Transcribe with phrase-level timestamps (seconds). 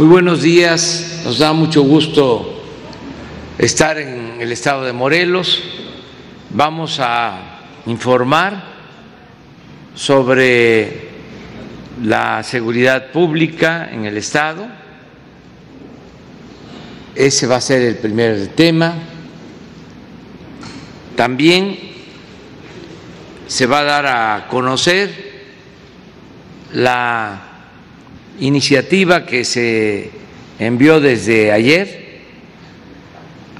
[0.00, 2.64] Muy buenos días, nos da mucho gusto
[3.58, 5.62] estar en el estado de Morelos.
[6.48, 8.64] Vamos a informar
[9.94, 11.10] sobre
[12.02, 14.68] la seguridad pública en el estado.
[17.14, 18.94] Ese va a ser el primer tema.
[21.14, 21.78] También
[23.48, 25.10] se va a dar a conocer
[26.72, 27.49] la
[28.38, 30.10] iniciativa que se
[30.58, 32.20] envió desde ayer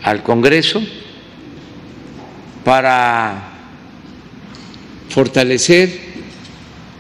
[0.03, 0.83] al Congreso
[2.65, 3.51] para
[5.09, 6.11] fortalecer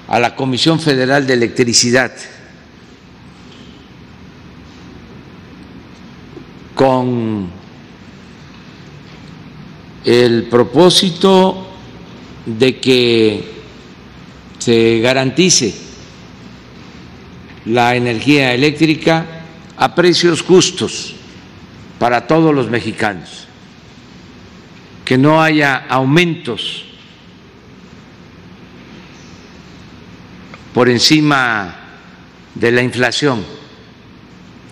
[0.08, 2.12] a la Comisión Federal de Electricidad
[6.74, 7.50] con
[10.04, 11.68] el propósito
[12.46, 13.44] de que
[14.58, 15.89] se garantice
[17.64, 19.26] la energía eléctrica
[19.76, 21.14] a precios justos
[21.98, 23.46] para todos los mexicanos,
[25.04, 26.84] que no haya aumentos
[30.72, 31.76] por encima
[32.54, 33.44] de la inflación,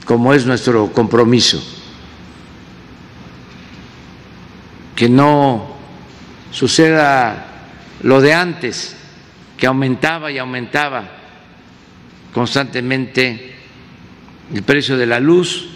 [0.05, 1.63] como es nuestro compromiso,
[4.97, 5.77] que no
[6.51, 7.47] suceda
[8.03, 8.97] lo de antes,
[9.57, 11.18] que aumentaba y aumentaba
[12.33, 13.53] constantemente
[14.53, 15.69] el precio de la luz,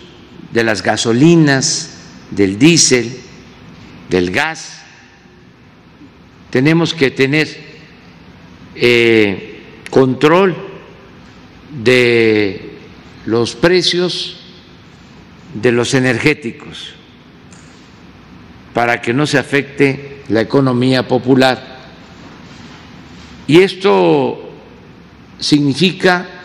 [0.53, 1.99] de las gasolinas,
[2.31, 3.17] del diésel,
[4.09, 4.83] del gas.
[6.51, 7.49] Tenemos que tener
[8.75, 10.57] eh, control
[11.83, 12.73] de
[13.27, 14.39] los precios
[15.55, 16.95] de los energéticos
[18.75, 21.81] para que no se afecte la economía popular.
[23.47, 24.51] Y esto
[25.39, 26.42] significa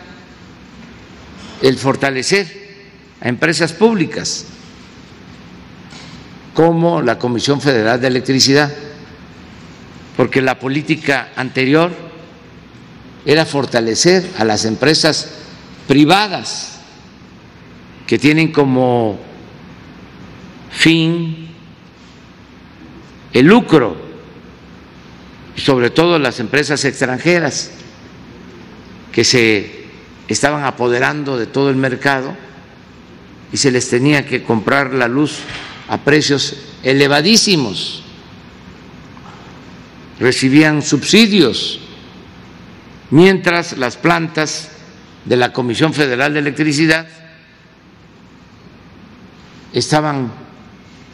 [1.62, 2.68] el fortalecer
[3.22, 4.46] a empresas públicas
[6.54, 8.74] como la Comisión Federal de Electricidad,
[10.16, 11.92] porque la política anterior
[13.26, 15.30] era fortalecer a las empresas
[15.88, 16.80] privadas
[18.08, 19.20] que tienen como
[20.72, 21.50] fin
[23.34, 23.98] el lucro,
[25.56, 27.72] sobre todo las empresas extranjeras
[29.12, 29.77] que se
[30.28, 32.36] estaban apoderando de todo el mercado
[33.52, 35.40] y se les tenía que comprar la luz
[35.88, 38.04] a precios elevadísimos.
[40.20, 41.80] Recibían subsidios,
[43.12, 44.70] mientras las plantas
[45.26, 47.08] de la Comisión Federal de Electricidad
[49.74, 50.32] estaban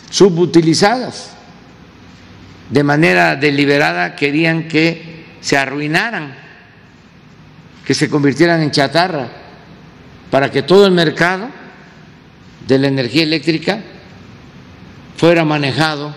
[0.09, 1.31] subutilizadas.
[2.69, 6.42] De manera deliberada querían que se arruinaran
[7.85, 9.29] que se convirtieran en chatarra
[10.31, 11.49] para que todo el mercado
[12.67, 13.81] de la energía eléctrica
[15.17, 16.15] fuera manejado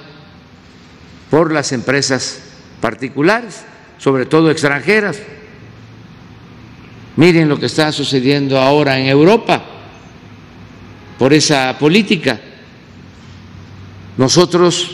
[1.31, 2.41] por las empresas
[2.81, 3.65] particulares,
[3.99, 5.19] sobre todo extranjeras.
[7.17, 9.63] Miren lo que está sucediendo ahora en Europa
[11.19, 12.41] por esa política.
[14.17, 14.91] Nosotros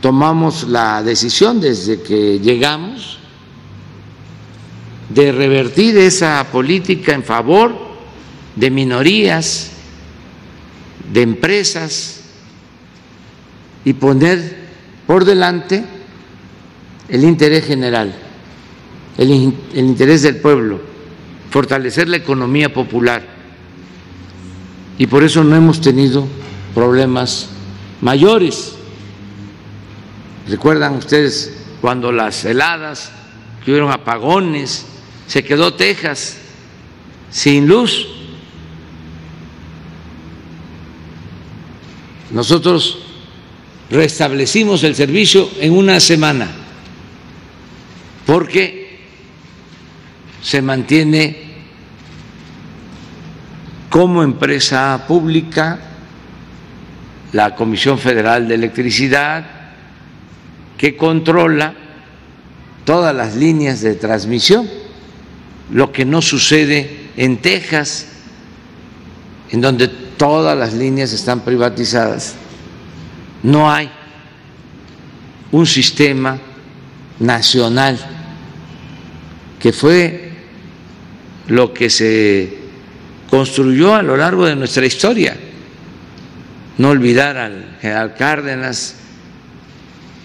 [0.00, 3.18] tomamos la decisión desde que llegamos
[5.14, 7.72] de revertir esa política en favor
[8.56, 9.70] de minorías,
[11.12, 12.20] de empresas
[13.84, 14.64] y poner
[15.06, 15.84] por delante
[17.08, 18.12] el interés general,
[19.16, 19.30] el,
[19.74, 20.80] interés del pueblo,
[21.50, 23.22] fortalecer la economía popular.
[24.98, 26.26] Y por eso no hemos tenido
[26.74, 27.50] problemas
[28.00, 28.74] mayores.
[30.48, 33.12] ¿Recuerdan ustedes cuando las heladas,
[33.64, 34.86] que hubieron apagones,
[35.26, 36.36] se quedó Texas
[37.30, 38.08] sin luz.
[42.30, 42.98] Nosotros
[43.90, 46.48] restablecimos el servicio en una semana
[48.26, 48.98] porque
[50.42, 51.44] se mantiene
[53.90, 55.78] como empresa pública
[57.32, 59.46] la Comisión Federal de Electricidad
[60.76, 61.74] que controla
[62.84, 64.83] todas las líneas de transmisión
[65.72, 68.06] lo que no sucede en Texas,
[69.50, 72.34] en donde todas las líneas están privatizadas.
[73.42, 73.90] No hay
[75.52, 76.38] un sistema
[77.18, 77.98] nacional
[79.60, 80.32] que fue
[81.48, 82.58] lo que se
[83.30, 85.36] construyó a lo largo de nuestra historia.
[86.78, 88.96] No olvidar al general Cárdenas,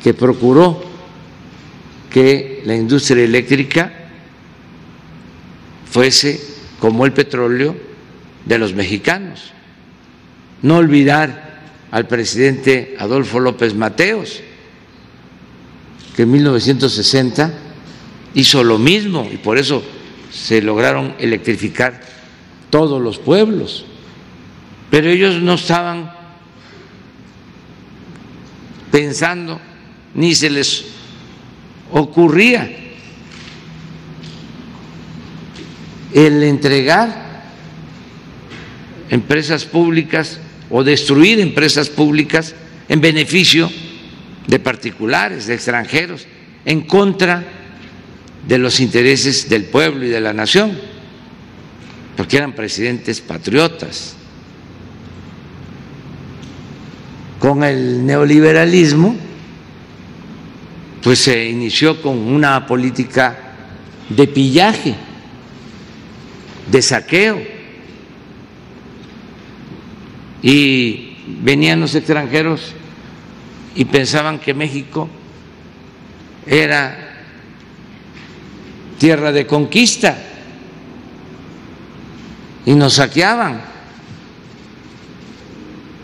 [0.04, 0.84] que procuró
[2.10, 3.99] que la industria eléctrica
[5.90, 6.42] fuese
[6.80, 7.76] como el petróleo
[8.46, 9.52] de los mexicanos.
[10.62, 11.60] No olvidar
[11.92, 14.42] al presidente Adolfo López Mateos,
[16.16, 17.54] que en 1960
[18.34, 19.84] hizo lo mismo y por eso
[20.32, 22.02] se lograron electrificar
[22.70, 23.86] todos los pueblos.
[24.92, 26.12] Pero ellos no estaban
[28.92, 29.60] pensando,
[30.14, 30.86] ni se les
[31.92, 32.89] ocurría
[36.14, 37.30] el entregar
[39.10, 40.40] empresas públicas
[40.70, 42.56] o destruir empresas públicas
[42.88, 43.72] en beneficio
[44.48, 46.26] de particulares, de extranjeros,
[46.66, 47.44] en contra
[48.48, 50.78] de los intereses del pueblo y de la nación,
[52.18, 54.16] porque eran presidentes patriotas.
[57.40, 59.16] Con el neoliberalismo,
[61.02, 63.38] pues se inició con una política
[64.10, 64.96] de pillaje,
[66.72, 67.60] de saqueo,
[70.42, 72.74] y venían los extranjeros
[73.76, 75.10] y pensaban que México
[76.46, 77.08] era
[78.98, 80.18] tierra de conquista
[82.66, 83.62] y nos saqueaban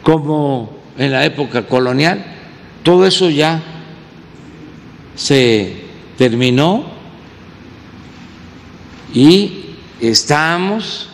[0.04, 2.24] como en la época colonial.
[2.84, 3.62] Todo eso ya
[5.16, 5.86] se
[6.18, 6.86] terminó
[9.14, 9.65] y
[10.08, 11.10] estamos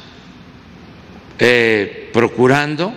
[1.40, 2.94] eh, procurando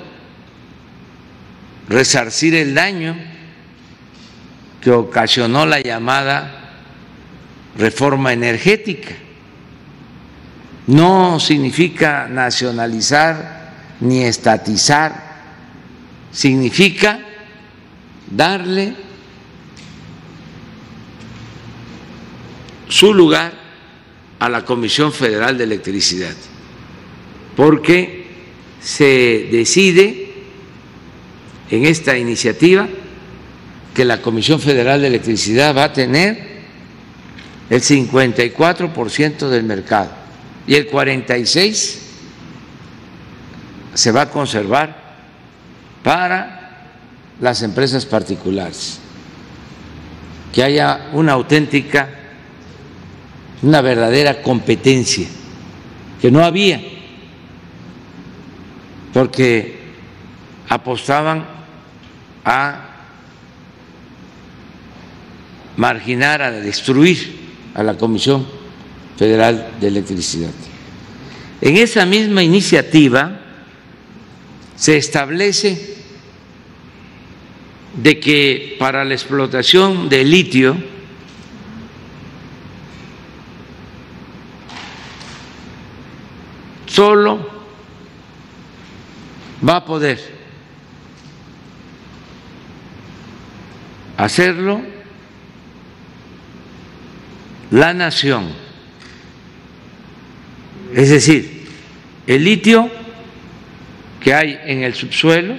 [1.89, 3.17] resarcir el daño
[4.81, 6.73] que ocasionó la llamada
[7.77, 9.15] reforma energética.
[10.87, 15.23] No significa nacionalizar ni estatizar,
[16.31, 17.21] significa
[18.31, 18.95] darle
[22.89, 23.64] su lugar
[24.45, 26.35] a la Comisión Federal de Electricidad,
[27.57, 28.27] porque
[28.79, 30.35] se decide
[31.71, 32.87] en esta iniciativa
[33.95, 36.47] que la Comisión Federal de Electricidad va a tener
[37.71, 40.11] el 54% del mercado
[40.67, 42.01] y el 46%
[43.95, 45.17] se va a conservar
[46.03, 46.91] para
[47.41, 48.99] las empresas particulares,
[50.53, 52.24] que haya una auténtica,
[53.63, 55.27] una verdadera competencia,
[56.21, 56.81] que no había,
[59.13, 59.79] porque
[60.69, 61.47] apostaban
[62.45, 62.91] a
[65.77, 68.47] marginar, a destruir a la Comisión
[69.17, 70.51] Federal de Electricidad.
[71.61, 73.41] En esa misma iniciativa
[74.77, 75.95] se establece
[78.03, 80.77] de que para la explotación de litio
[86.95, 87.41] solo
[89.67, 90.21] va a poder
[94.17, 94.81] hacerlo
[97.73, 98.49] la nación.
[100.95, 101.67] Es decir,
[102.29, 102.89] el litio
[104.21, 105.57] que hay en el subsuelo,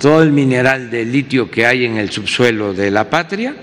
[0.00, 3.54] todo el mineral de litio que hay en el subsuelo de la patria,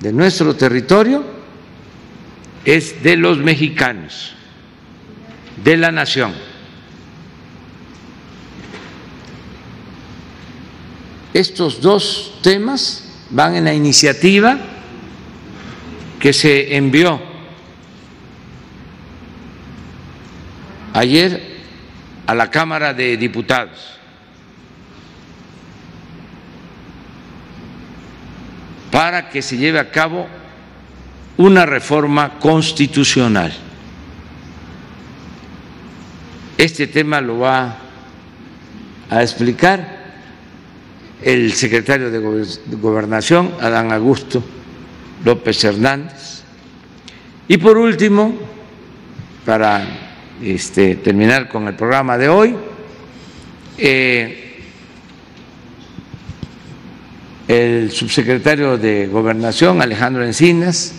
[0.00, 1.37] de nuestro territorio,
[2.68, 4.34] es de los mexicanos,
[5.64, 6.34] de la nación.
[11.32, 14.58] Estos dos temas van en la iniciativa
[16.20, 17.18] que se envió
[20.92, 21.56] ayer
[22.26, 23.94] a la Cámara de Diputados.
[28.90, 30.26] para que se lleve a cabo
[31.38, 33.52] una reforma constitucional.
[36.56, 37.76] Este tema lo va
[39.08, 39.98] a explicar
[41.22, 42.18] el secretario de
[42.76, 44.42] Gobernación, Adán Augusto
[45.24, 46.42] López Hernández.
[47.46, 48.34] Y por último,
[49.46, 49.86] para
[50.42, 52.56] este, terminar con el programa de hoy,
[53.78, 54.44] eh,
[57.46, 60.92] el subsecretario de Gobernación, Alejandro Encinas,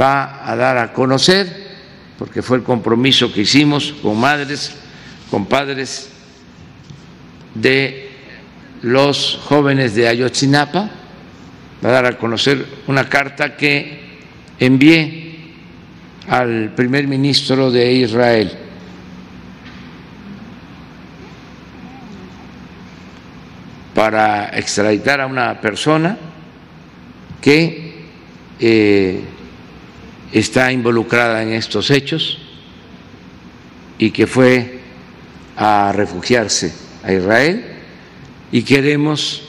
[0.00, 1.72] va a dar a conocer,
[2.18, 4.74] porque fue el compromiso que hicimos con madres,
[5.30, 6.10] con padres
[7.54, 8.10] de
[8.82, 10.90] los jóvenes de Ayotzinapa,
[11.84, 14.00] va a dar a conocer una carta que
[14.58, 15.52] envié
[16.28, 18.58] al primer ministro de Israel.
[23.94, 26.16] para extraditar a una persona
[27.40, 28.06] que
[28.58, 29.20] eh,
[30.32, 32.38] está involucrada en estos hechos
[33.98, 34.80] y que fue
[35.56, 36.74] a refugiarse
[37.04, 37.64] a Israel
[38.50, 39.42] y queremos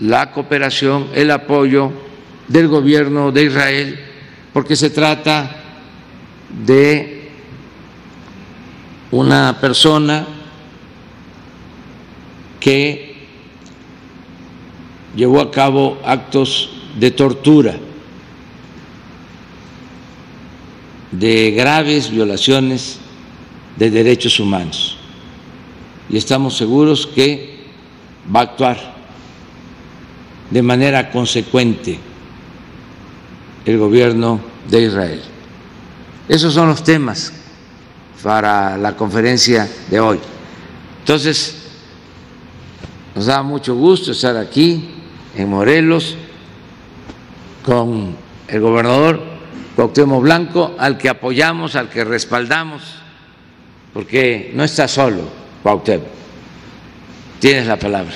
[0.00, 1.92] la cooperación, el apoyo
[2.48, 3.98] del gobierno de Israel,
[4.52, 5.56] porque se trata
[6.64, 7.30] de
[9.10, 10.26] una persona
[12.60, 13.14] que
[15.14, 17.76] llevó a cabo actos de tortura,
[21.18, 22.98] de graves violaciones
[23.76, 24.96] de derechos humanos.
[26.08, 27.54] Y estamos seguros que
[28.34, 28.94] va a actuar
[30.50, 31.98] de manera consecuente
[33.64, 35.22] el gobierno de Israel.
[36.28, 37.32] Esos son los temas
[38.22, 40.18] para la conferencia de hoy.
[41.00, 41.56] Entonces,
[43.14, 44.88] nos da mucho gusto estar aquí
[45.36, 46.16] en Morelos
[47.62, 48.16] con
[48.48, 49.33] el gobernador
[49.74, 52.82] Cuauhtémoc Blanco, al que apoyamos, al que respaldamos,
[53.92, 55.28] porque no está solo
[55.62, 56.06] Cuauhtémoc.
[57.40, 58.14] Tienes la palabra.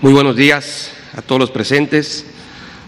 [0.00, 2.24] Muy buenos días a todos los presentes.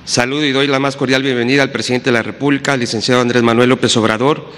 [0.04, 3.42] Saludo y doy la más cordial bienvenida al presidente de la República, al licenciado Andrés
[3.42, 4.50] Manuel López Obrador,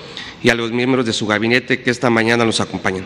[0.42, 3.04] y a los miembros de su gabinete que esta mañana nos acompañan.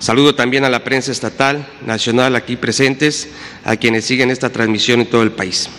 [0.00, 3.28] Saludo también a la prensa estatal, nacional aquí presentes,
[3.64, 5.70] a quienes siguen esta transmisión en todo el país.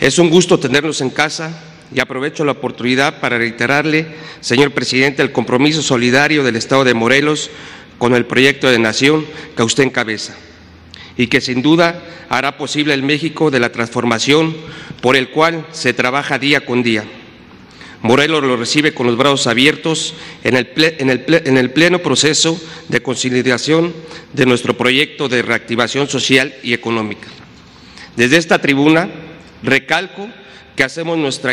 [0.00, 1.62] Es un gusto tenerlos en casa
[1.94, 4.06] y aprovecho la oportunidad para reiterarle,
[4.40, 7.50] señor presidente, el compromiso solidario del Estado de Morelos
[7.98, 10.34] con el proyecto de nación que usted encabeza
[11.18, 14.56] y que sin duda hará posible el México de la transformación
[15.02, 17.04] por el cual se trabaja día con día.
[18.00, 22.58] Morelos lo recibe con los brazos abiertos en el, en el pleno proceso
[22.88, 23.92] de consolidación
[24.32, 27.26] de nuestro proyecto de reactivación social y económica.
[28.14, 29.10] Desde esta tribuna
[29.64, 30.28] recalco
[30.76, 31.52] que hacemos nuestra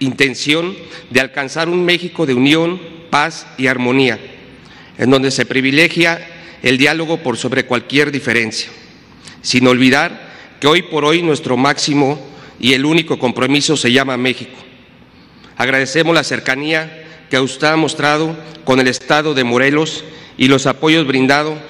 [0.00, 0.76] intención
[1.10, 4.18] de alcanzar un México de unión, paz y armonía,
[4.98, 6.26] en donde se privilegia
[6.64, 8.72] el diálogo por sobre cualquier diferencia
[9.46, 12.18] sin olvidar que hoy por hoy nuestro máximo
[12.58, 14.58] y el único compromiso se llama México.
[15.56, 20.02] Agradecemos la cercanía que usted ha mostrado con el Estado de Morelos
[20.36, 21.60] y los apoyos brindados,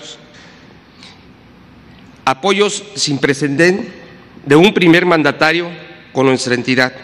[2.25, 3.93] apoyos sin precedente
[4.47, 5.69] de un primer mandatario
[6.15, 6.95] con nuestra entidad.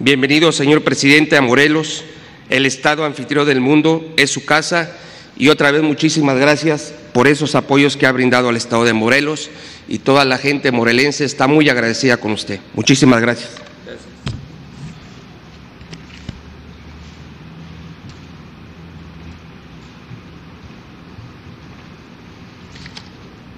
[0.00, 2.04] Bienvenido, señor presidente, a Morelos,
[2.50, 4.94] el Estado anfitrión del mundo, es su casa
[5.38, 9.50] y otra vez muchísimas gracias por esos apoyos que ha brindado al Estado de Morelos
[9.88, 12.60] y toda la gente morelense está muy agradecida con usted.
[12.74, 13.50] Muchísimas gracias.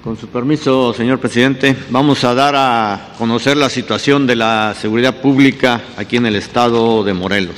[0.05, 5.21] Con su permiso, señor presidente, vamos a dar a conocer la situación de la seguridad
[5.21, 7.57] pública aquí en el estado de Morelos.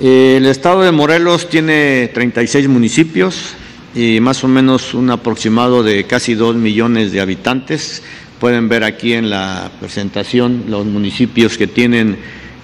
[0.00, 3.54] El estado de Morelos tiene 36 municipios,
[3.96, 8.02] y más o menos un aproximado de casi dos millones de habitantes.
[8.38, 12.18] Pueden ver aquí en la presentación los municipios que tienen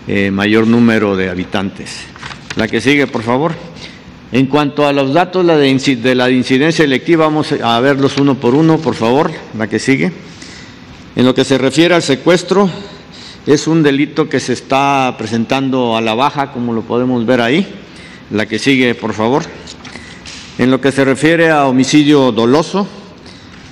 [0.06, 2.02] eh, mayor número de habitantes.
[2.56, 3.54] La que sigue, por favor.
[4.30, 8.76] En cuanto a los datos de la incidencia electiva, vamos a verlos uno por uno,
[8.76, 9.30] por favor.
[9.56, 10.12] La que sigue.
[11.16, 12.68] En lo que se refiere al secuestro,
[13.46, 17.66] es un delito que se está presentando a la baja, como lo podemos ver ahí.
[18.30, 19.44] La que sigue, por favor.
[20.58, 22.86] En lo que se refiere a homicidio doloso,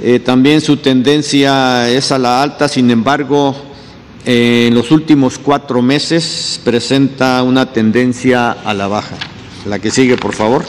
[0.00, 3.54] eh, también su tendencia es a la alta, sin embargo,
[4.24, 9.14] eh, en los últimos cuatro meses presenta una tendencia a la baja.
[9.66, 10.64] La que sigue, por favor.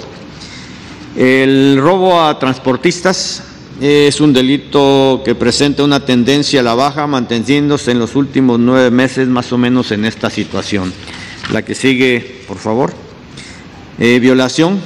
[1.16, 3.44] El robo a transportistas
[3.80, 8.92] es un delito que presenta una tendencia a la baja, manteniéndose en los últimos nueve
[8.92, 10.92] meses más o menos en esta situación.
[11.54, 12.94] La que sigue, por favor.
[13.98, 14.80] Eh, violación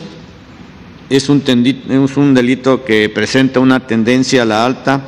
[1.09, 5.01] es un, delito que presenta una tendencia a la alta.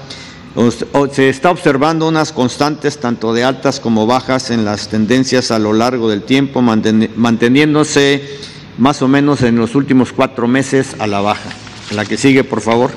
[1.11, 5.73] Se está observando unas constantes tanto de altas como bajas en las tendencias a lo
[5.73, 8.39] largo del tiempo, manteniéndose
[8.77, 11.49] más o menos en los últimos cuatro meses a la baja.
[11.91, 12.91] La que sigue, por favor.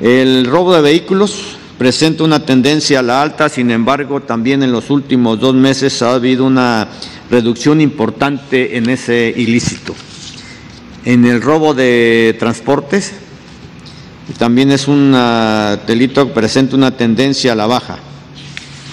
[0.00, 4.90] El robo de vehículos presenta una tendencia a la alta, sin embargo, también en los
[4.90, 6.88] últimos dos meses ha habido una
[7.30, 9.94] reducción importante en ese ilícito
[11.04, 13.12] en el robo de transportes.
[14.38, 15.12] También es un
[15.86, 17.98] delito que presenta una tendencia a la baja.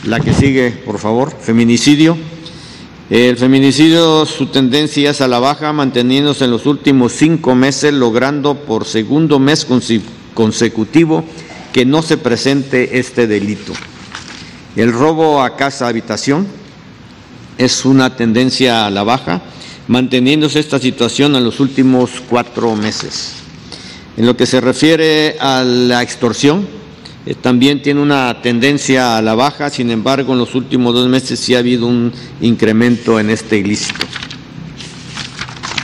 [0.06, 2.18] La que sigue, por favor, feminicidio.
[3.10, 8.56] El feminicidio, su tendencia es a la baja, manteniéndose en los últimos cinco meses, logrando
[8.56, 9.68] por segundo mes
[10.34, 11.24] consecutivo
[11.72, 13.74] que no se presente este delito.
[14.76, 16.48] El robo a casa habitación
[17.58, 19.42] es una tendencia a la baja,
[19.88, 23.36] manteniéndose esta situación en los últimos cuatro meses.
[24.18, 26.68] En lo que se refiere a la extorsión,
[27.26, 31.40] eh, también tiene una tendencia a la baja, sin embargo, en los últimos dos meses
[31.40, 34.06] sí ha habido un incremento en este ilícito.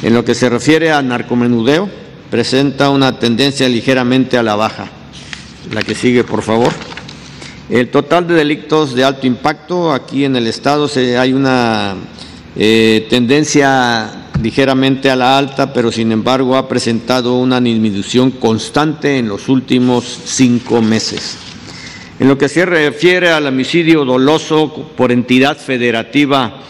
[0.01, 1.89] En lo que se refiere a narcomenudeo,
[2.29, 4.89] presenta una tendencia ligeramente a la baja.
[5.71, 6.71] La que sigue, por favor.
[7.69, 11.95] El total de delitos de alto impacto, aquí en el Estado hay una
[12.55, 19.27] eh, tendencia ligeramente a la alta, pero sin embargo ha presentado una disminución constante en
[19.27, 21.37] los últimos cinco meses.
[22.19, 26.61] En lo que se refiere al homicidio doloso por entidad federativa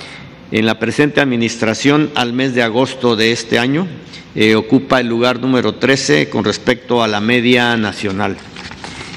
[0.52, 3.88] en la presente administración al mes de agosto de este año,
[4.36, 8.38] eh, ocupa el lugar número 13 con respecto a la media nacional.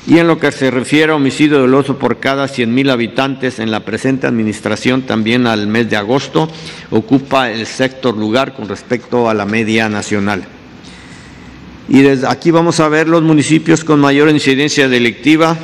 [0.06, 3.80] Y en lo que se refiere a homicidio doloso por cada 100.000 habitantes en la
[3.80, 6.50] presente administración, también al mes de agosto,
[6.90, 10.44] ocupa el sector lugar con respecto a la media nacional.
[11.88, 15.56] Y desde aquí vamos a ver los municipios con mayor incidencia delictiva,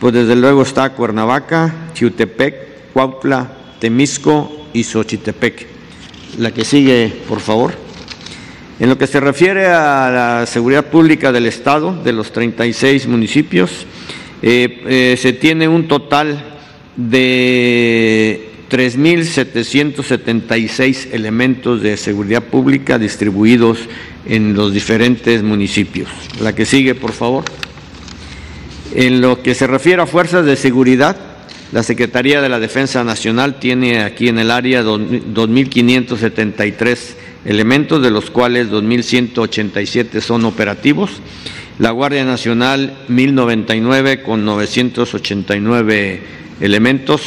[0.00, 5.66] pues desde luego está Cuernavaca, Chiutepec, Cuautla, Temisco y Xochitepec.
[6.38, 7.89] La que sigue, por favor.
[8.80, 13.84] En lo que se refiere a la seguridad pública del Estado, de los 36 municipios,
[14.40, 16.42] eh, eh, se tiene un total
[16.96, 23.80] de 3.776 elementos de seguridad pública distribuidos
[24.24, 26.08] en los diferentes municipios.
[26.40, 27.44] La que sigue, por favor.
[28.94, 31.18] En lo que se refiere a fuerzas de seguridad,
[31.72, 38.30] la Secretaría de la Defensa Nacional tiene aquí en el área 2.573 elementos, de los
[38.30, 41.10] cuales 2.187 son operativos.
[41.78, 46.22] La Guardia Nacional 1.099 con 989
[46.60, 47.22] elementos.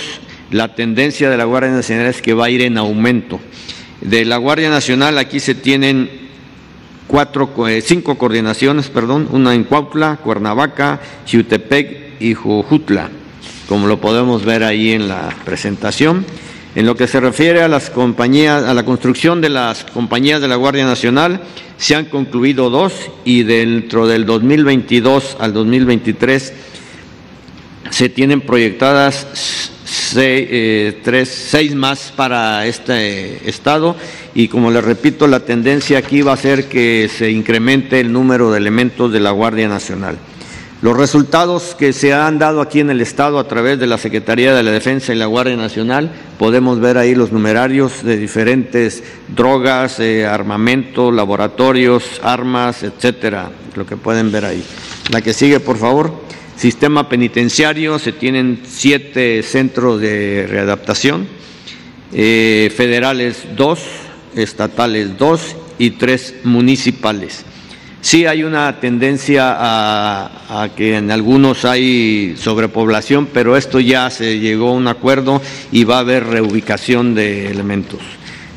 [0.51, 3.39] La tendencia de la Guardia Nacional es que va a ir en aumento.
[4.01, 6.09] De la Guardia Nacional aquí se tienen
[7.07, 13.09] cuatro, eh, cinco coordinaciones, perdón, una en Cuautla, Cuernavaca, Chiutepec y Jujutla,
[13.67, 16.25] como lo podemos ver ahí en la presentación.
[16.75, 20.47] En lo que se refiere a las compañías, a la construcción de las compañías de
[20.47, 21.41] la Guardia Nacional,
[21.77, 22.93] se han concluido dos
[23.25, 26.53] y dentro del 2022 al 2023
[27.91, 29.27] se tienen proyectadas
[29.85, 33.95] seis, eh, tres, seis más para este estado
[34.33, 38.51] y como les repito, la tendencia aquí va a ser que se incremente el número
[38.51, 40.17] de elementos de la Guardia Nacional.
[40.83, 44.53] Los resultados que se han dado aquí en el Estado a través de la Secretaría
[44.53, 50.01] de la Defensa y la Guardia Nacional, podemos ver ahí los numerarios de diferentes drogas,
[50.01, 54.61] eh, armamento, laboratorios, armas, etcétera, lo que pueden ver ahí.
[55.09, 56.21] La que sigue, por favor.
[56.57, 61.29] Sistema penitenciario, se tienen siete centros de readaptación,
[62.11, 63.79] eh, federales dos,
[64.35, 67.45] estatales dos y tres municipales.
[68.03, 74.71] Sí hay una tendencia a, que en algunos hay sobrepoblación, pero esto ya se llegó
[74.71, 78.01] a un acuerdo y va a haber reubicación de elementos.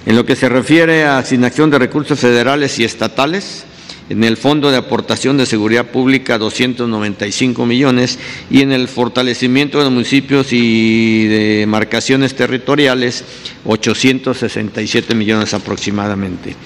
[0.04, 3.64] En lo que se refiere a asignación de recursos federales y estatales,
[4.10, 8.18] en el Fondo de Aportación de Seguridad Pública 295 millones
[8.50, 13.24] y en el fortalecimiento de municipios y de marcaciones territoriales
[13.64, 16.56] 867 millones aproximadamente.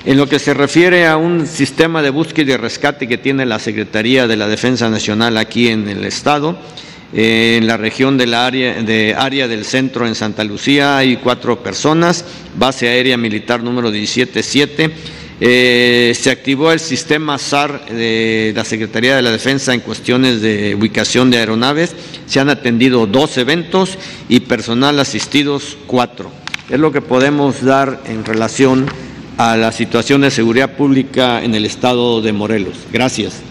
[0.06, 3.60] En lo que se refiere a un sistema de búsqueda y rescate que tiene la
[3.60, 6.58] Secretaría de la Defensa Nacional aquí en el Estado,
[7.14, 11.64] eh, en la región del área, de área del centro en Santa Lucía hay cuatro
[11.64, 12.26] personas,
[12.58, 14.92] base aérea militar número 177
[15.40, 20.76] eh, se activó el sistema SAR de la Secretaría de la Defensa en cuestiones de
[20.76, 21.96] ubicación de aeronaves.
[22.28, 23.98] Se han atendido dos eventos
[24.30, 26.32] y personal asistidos cuatro.
[26.70, 28.86] Es lo que podemos dar en relación
[29.38, 32.78] a la situación de seguridad pública en el estado de Morelos.
[32.92, 33.42] Gracias.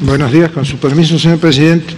[0.00, 1.94] Buenos días, con su permiso, señor presidente.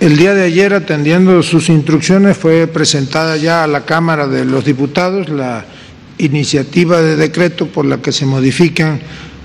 [0.00, 4.64] El día de ayer, atendiendo sus instrucciones, fue presentada ya a la Cámara de los
[4.64, 5.64] Diputados la
[6.20, 9.00] iniciativa de decreto por la que se modifican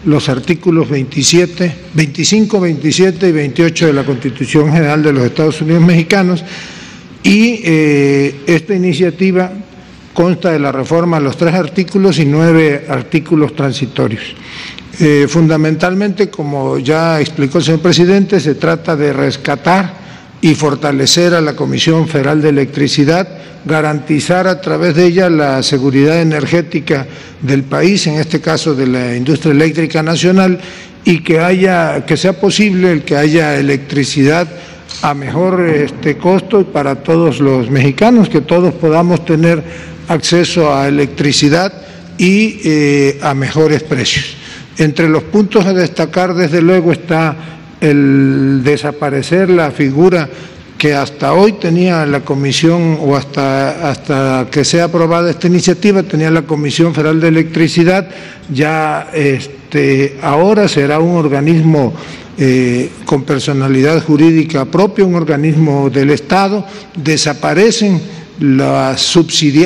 [0.05, 5.81] los artículos 27, 25, 27 y 28 de la Constitución General de los Estados Unidos
[5.81, 6.43] Mexicanos
[7.23, 9.51] y eh, esta iniciativa
[10.13, 14.23] consta de la reforma a los tres artículos y nueve artículos transitorios.
[14.99, 20.04] Eh, fundamentalmente, como ya explicó el señor presidente, se trata de rescatar
[20.45, 23.27] y fortalecer a la Comisión Federal de Electricidad,
[23.65, 27.08] garantizar a través de ella la seguridad energética
[27.41, 30.60] del país, en este caso de la industria eléctrica nacional,
[31.03, 34.47] y que haya, que sea posible el que haya electricidad
[35.01, 39.63] a mejor este, costo para todos los mexicanos, que todos podamos tener
[40.10, 41.73] acceso a electricidad
[42.19, 44.36] y eh, a mejores precios.
[44.77, 47.54] Entre los puntos a destacar, desde luego, está
[47.89, 50.29] el desaparecer la figura
[50.77, 56.29] que hasta hoy tenía la Comisión, o hasta, hasta que sea aprobada esta iniciativa, tenía
[56.29, 58.09] la Comisión Federal de Electricidad,
[58.53, 61.93] ya este, ahora será un organismo
[62.37, 68.01] eh, con personalidad jurídica propia, un organismo del Estado, desaparecen
[68.39, 69.17] las,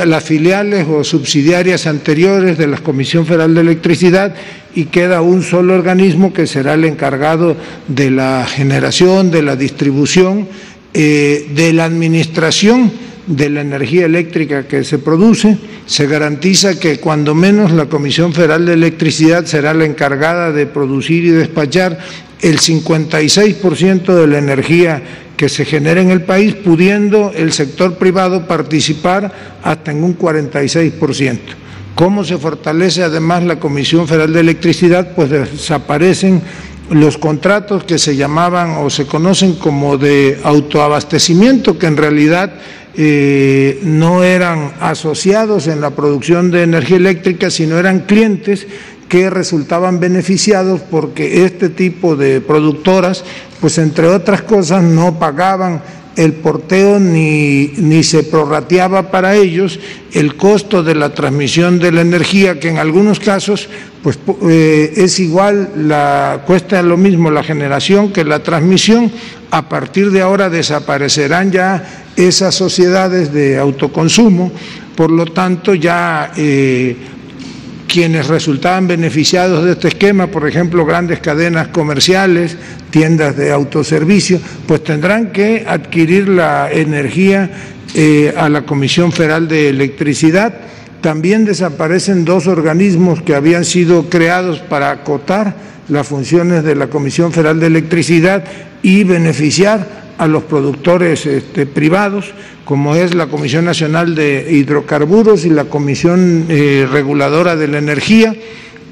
[0.05, 4.36] las filiales o subsidiarias anteriores de la Comisión Federal de Electricidad
[4.80, 7.58] y queda un solo organismo que será el encargado
[7.89, 10.48] de la generación, de la distribución,
[10.94, 12.89] eh, de la administración
[13.28, 15.58] de la energía eléctrica que se produce.
[15.86, 21.26] Se garantiza que cuando menos la Comisión Federal de Electricidad será la encargada de producir
[21.26, 22.00] y despachar
[22.39, 25.04] el 56% de la energía
[25.36, 31.68] que se genera en el país, pudiendo el sector privado participar hasta en un 46%.
[32.00, 35.12] ¿Cómo se fortalece además la Comisión Federal de Electricidad?
[35.18, 36.42] Pues desaparecen
[36.90, 42.54] los contratos que se llamaban o se conocen como de autoabastecimiento, que en realidad
[42.96, 48.66] eh, no eran asociados en la producción de energía eléctrica, sino eran clientes
[49.10, 53.26] que resultaban beneficiados porque este tipo de productoras,
[53.60, 55.82] pues entre otras cosas, no pagaban
[56.15, 59.80] el porteo ni, ni, se prorrateaba para ellos
[60.12, 63.69] el costo de la transmisión de la energía, que en algunos casos
[64.04, 64.19] pues,
[64.50, 69.12] eh, es igual, la, cuesta lo mismo la generación que la transmisión.
[69.52, 74.52] A partir de ahora desaparecerán ya esas sociedades de autoconsumo,
[74.95, 76.98] por lo tanto ya eh,
[77.89, 82.56] quienes resultaban beneficiados de este esquema, por ejemplo, grandes cadenas comerciales,
[82.91, 87.49] tiendas de autoservicio, pues tendrán que adquirir la energía
[87.95, 90.54] eh, a la Comisión Federal de Electricidad.
[91.02, 95.56] También desaparecen dos organismos que habían sido creados para acotar
[95.89, 98.43] las funciones de la Comisión Federal de Electricidad
[98.84, 102.34] y beneficiar a los productores este, privados,
[102.65, 108.36] como es la Comisión Nacional de Hidrocarburos y la Comisión eh, Reguladora de la Energía,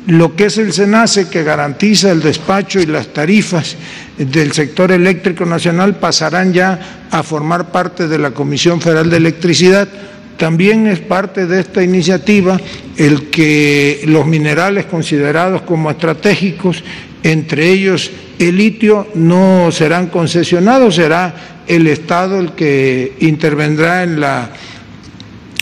[0.08, 3.76] lo que es el SENACE, que garantiza el despacho y las tarifas
[4.18, 9.90] del sector eléctrico nacional, pasarán ya a formar parte de la Comisión Federal de Electricidad.
[10.38, 12.60] También es parte de esta iniciativa
[12.96, 16.84] el que los minerales considerados como estratégicos,
[17.24, 24.52] entre ellos el litio, no serán concesionados, será el Estado el que intervendrá en la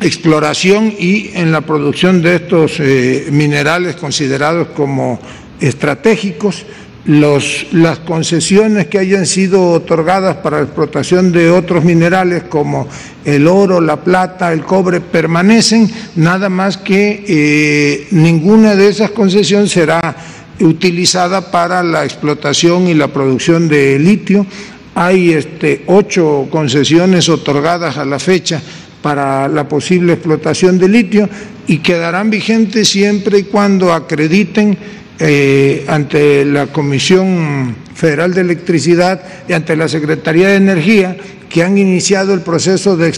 [0.02, 5.20] exploración y en la producción de estos eh, minerales considerados como
[5.60, 6.66] estratégicos.
[7.06, 12.88] Los, las concesiones que hayan sido otorgadas para la explotación de otros minerales como
[13.24, 19.72] el oro, la plata, el cobre permanecen, nada más que eh, ninguna de esas concesiones
[19.72, 20.15] será
[20.60, 24.46] utilizada para la explotación y la producción de litio.
[24.96, 28.62] Hay este, ocho concesiones otorgadas a la fecha
[29.02, 31.30] para la posible explotación de litio
[31.68, 34.78] y quedarán vigentes siempre y cuando acrediten
[35.19, 41.15] eh, ante la Comisión Federal de Electricidad y ante la Secretaría de Energía
[41.49, 43.13] que han iniciado el proceso de,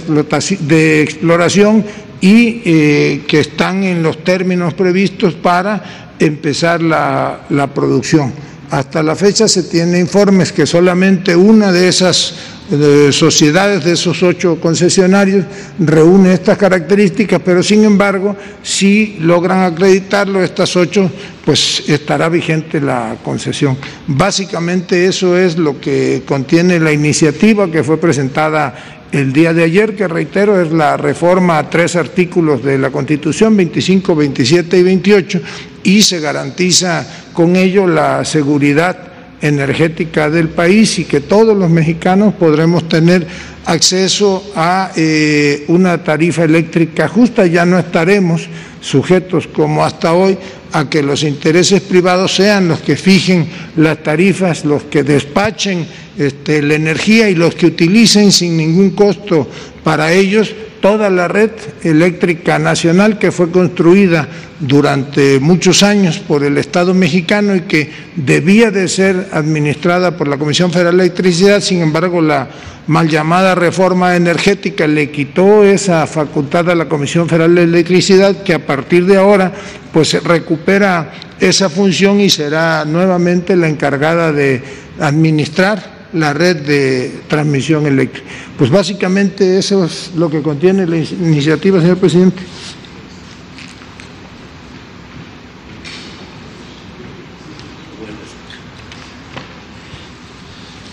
[0.60, 1.83] de exploración
[2.21, 8.33] y eh, que están en los términos previstos para empezar la, la producción.
[8.69, 12.33] Hasta la fecha se tiene informes que solamente una de esas
[12.69, 15.45] de sociedades de esos ocho concesionarios
[15.80, 21.10] reúne estas características, pero sin embargo, si logran acreditarlo, estas ocho,
[21.45, 23.77] pues estará vigente la concesión.
[24.08, 29.95] Básicamente eso es lo que contiene la iniciativa que fue presentada el día de ayer,
[29.95, 35.41] que reitero es la reforma a tres artículos de la Constitución, 25, 27 y 28,
[35.84, 39.07] y se garantiza con ello la seguridad
[39.41, 43.28] energética del país y que todos los mexicanos podremos tener
[43.65, 48.47] acceso a eh, una tarifa eléctrica justa, ya no estaremos
[48.82, 50.38] sujetos como hasta hoy
[50.71, 55.86] a que los intereses privados sean los que fijen las tarifas, los que despachen
[56.17, 59.47] este, la energía y los que utilicen sin ningún costo
[59.84, 61.52] para ellos toda la red
[61.84, 64.28] eléctrica nacional que fue construida
[64.60, 70.38] durante muchos años por el Estado mexicano y que debía de ser administrada por la
[70.38, 72.48] Comisión Federal de Electricidad, sin embargo la
[72.88, 78.54] mal llamada reforma energética le quitó esa facultad a la Comisión Federal de Electricidad que
[78.54, 79.52] a partir de ahora
[79.92, 84.62] pues recupera esa función y será nuevamente la encargada de
[85.00, 88.28] administrar la red de transmisión eléctrica.
[88.58, 92.41] Pues básicamente eso es lo que contiene la iniciativa, señor presidente.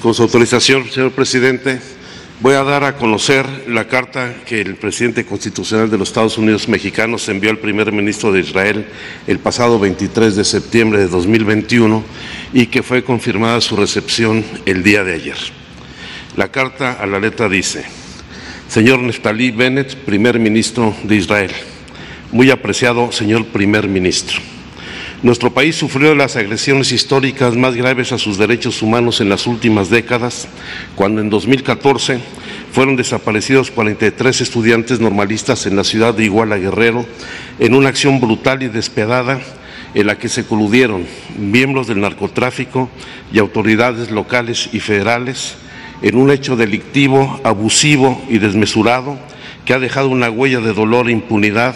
[0.03, 1.81] Con su autorización, señor presidente,
[2.41, 6.69] voy a dar a conocer la carta que el presidente constitucional de los Estados Unidos
[6.69, 8.87] mexicanos envió al primer ministro de Israel
[9.27, 12.03] el pasado 23 de septiembre de 2021
[12.53, 15.37] y que fue confirmada su recepción el día de ayer.
[16.37, 17.85] La carta a la letra dice,
[18.69, 21.53] Señor Neftali Bennett, primer ministro de Israel,
[22.33, 24.41] muy apreciado señor primer ministro.
[25.25, 29.89] Nuestro país sufrió las agresiones históricas más graves a sus derechos humanos en las últimas
[29.89, 30.49] décadas,
[30.97, 32.21] cuando en 2014
[32.71, 37.07] fueron desaparecidos 43 estudiantes normalistas en la ciudad de Iguala Guerrero
[37.59, 39.41] en una acción brutal y despiadada
[39.95, 41.07] en la que se coludieron
[41.39, 42.91] miembros del narcotráfico
[43.33, 45.55] y autoridades locales y federales
[46.03, 49.19] en un hecho delictivo, abusivo y desmesurado
[49.65, 51.75] que ha dejado una huella de dolor e impunidad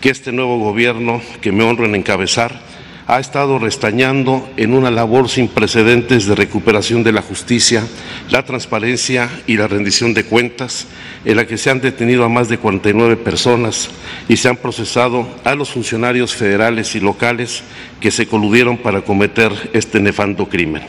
[0.00, 2.73] que este nuevo gobierno que me honro en encabezar
[3.06, 7.84] ha estado restañando en una labor sin precedentes de recuperación de la justicia,
[8.30, 10.86] la transparencia y la rendición de cuentas,
[11.24, 13.90] en la que se han detenido a más de 49 personas
[14.28, 17.62] y se han procesado a los funcionarios federales y locales
[18.00, 20.82] que se coludieron para cometer este nefando crimen.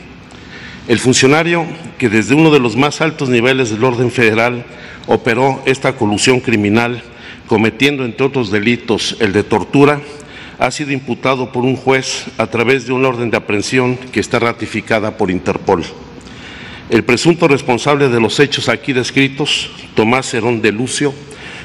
[0.88, 1.66] El funcionario
[1.98, 4.64] que desde uno de los más altos niveles del orden federal
[5.06, 7.02] operó esta colusión criminal,
[7.46, 10.00] cometiendo entre otros delitos el de tortura,
[10.58, 14.38] ha sido imputado por un juez a través de una orden de aprehensión que está
[14.38, 15.84] ratificada por Interpol.
[16.88, 21.12] El presunto responsable de los hechos aquí descritos, Tomás Herón de Lucio,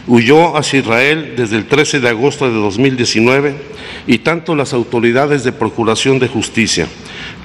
[0.07, 3.55] huyó hacia Israel desde el 13 de agosto de 2019
[4.07, 6.87] y tanto las autoridades de Procuración de Justicia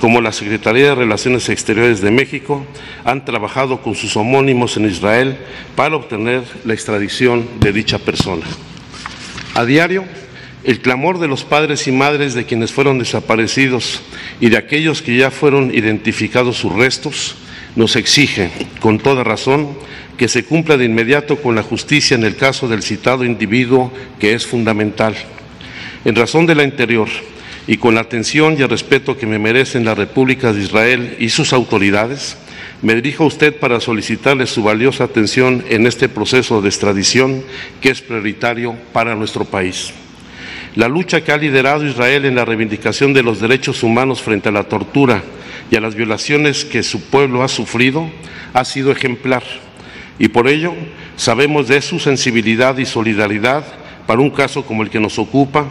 [0.01, 2.65] como la Secretaría de Relaciones Exteriores de México
[3.05, 5.37] han trabajado con sus homónimos en Israel
[5.75, 8.47] para obtener la extradición de dicha persona.
[9.55, 10.05] A diario,
[10.67, 14.03] el clamor de los padres y madres de quienes fueron desaparecidos
[14.41, 17.37] y de aquellos que ya fueron identificados sus restos
[17.77, 18.51] nos exige,
[18.81, 19.79] con toda razón,
[20.19, 24.35] que se cumpla de inmediato con la justicia en el caso del citado individuo, que
[24.35, 25.15] es fundamental.
[26.05, 27.09] En razón de la anterior,
[27.69, 31.29] y con la atención y el respeto que me merecen la República de Israel y
[31.29, 32.39] sus autoridades,
[32.83, 37.45] me dirijo a usted para solicitarle su valiosa atención en este proceso de extradición
[37.81, 39.93] que es prioritario para nuestro país.
[40.77, 44.53] La lucha que ha liderado Israel en la reivindicación de los derechos humanos frente a
[44.53, 45.23] la tortura
[45.71, 48.11] y a las violaciones que su pueblo ha sufrido
[48.53, 49.43] ha sido ejemplar.
[50.19, 50.75] Y por ello
[51.17, 53.65] sabemos de su sensibilidad y solidaridad
[54.07, 55.67] para un caso como el que nos ocupa,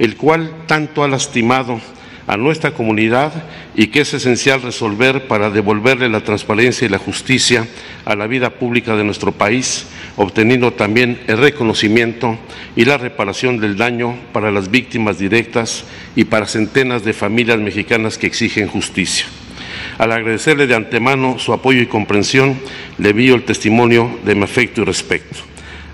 [0.00, 1.80] el cual tanto ha lastimado
[2.28, 3.32] a nuestra comunidad
[3.74, 7.66] y que es esencial resolver para devolverle la transparencia y la justicia
[8.04, 9.86] a la vida pública de nuestro país,
[10.16, 12.38] obteniendo también el reconocimiento
[12.76, 18.18] y la reparación del daño para las víctimas directas y para centenas de familias mexicanas
[18.18, 19.24] que exigen justicia.
[19.96, 22.58] Al agradecerle de antemano su apoyo y comprensión,
[22.98, 25.36] le envío el testimonio de mi afecto y respeto.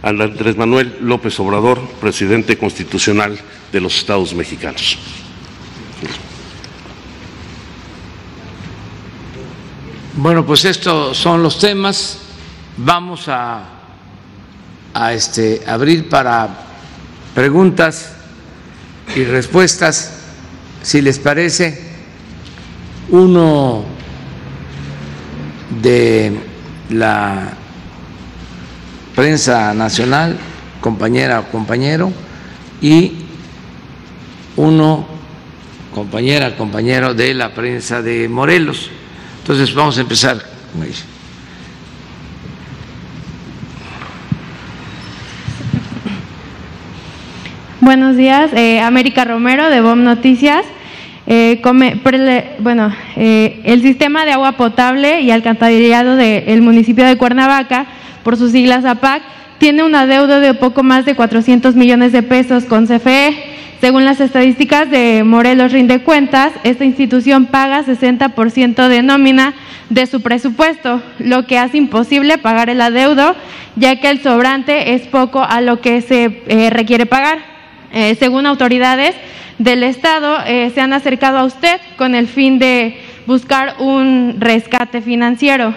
[0.02, 3.38] Andrés Manuel López Obrador, presidente constitucional
[3.72, 4.98] de los Estados mexicanos.
[10.16, 12.18] Bueno, pues estos son los temas.
[12.76, 13.64] Vamos a,
[15.10, 16.48] este, abrir para
[17.34, 18.14] preguntas
[19.16, 20.20] y respuestas,
[20.82, 21.82] si les parece.
[23.08, 23.82] Uno
[25.82, 26.38] de
[26.90, 27.52] la
[29.16, 30.38] prensa nacional,
[30.80, 32.12] compañera o compañero,
[32.80, 33.24] y
[34.54, 35.08] uno,
[35.92, 38.90] compañera, compañero de la prensa de Morelos.
[39.44, 40.38] Entonces vamos a empezar.
[47.78, 50.64] Buenos días, eh, América Romero de BOM Noticias.
[51.26, 57.18] Eh, come, prele, bueno, eh, el sistema de agua potable y alcantarillado del municipio de
[57.18, 57.84] Cuernavaca,
[58.22, 59.22] por sus siglas APAC,
[59.58, 63.53] tiene una deuda de poco más de 400 millones de pesos con CFE.
[63.84, 69.52] Según las estadísticas de Morelos Rinde Cuentas, esta institución paga 60% de nómina
[69.90, 73.36] de su presupuesto, lo que hace imposible pagar el adeudo,
[73.76, 77.40] ya que el sobrante es poco a lo que se eh, requiere pagar.
[77.92, 79.14] Eh, según autoridades
[79.58, 85.02] del Estado, eh, se han acercado a usted con el fin de buscar un rescate
[85.02, 85.74] financiero.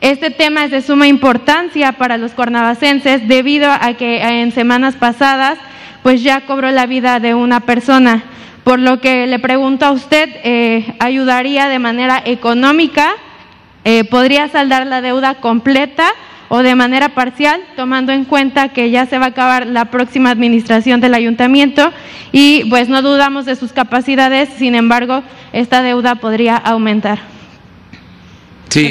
[0.00, 5.58] Este tema es de suma importancia para los cuernavacenses debido a que en semanas pasadas
[6.04, 8.24] pues ya cobró la vida de una persona.
[8.62, 13.14] Por lo que le pregunto a usted, eh, ¿ayudaría de manera económica?
[13.84, 16.06] Eh, ¿Podría saldar la deuda completa
[16.48, 20.30] o de manera parcial, tomando en cuenta que ya se va a acabar la próxima
[20.30, 21.90] administración del ayuntamiento
[22.32, 25.22] y pues no dudamos de sus capacidades, sin embargo,
[25.54, 27.18] esta deuda podría aumentar?
[28.68, 28.90] Sí,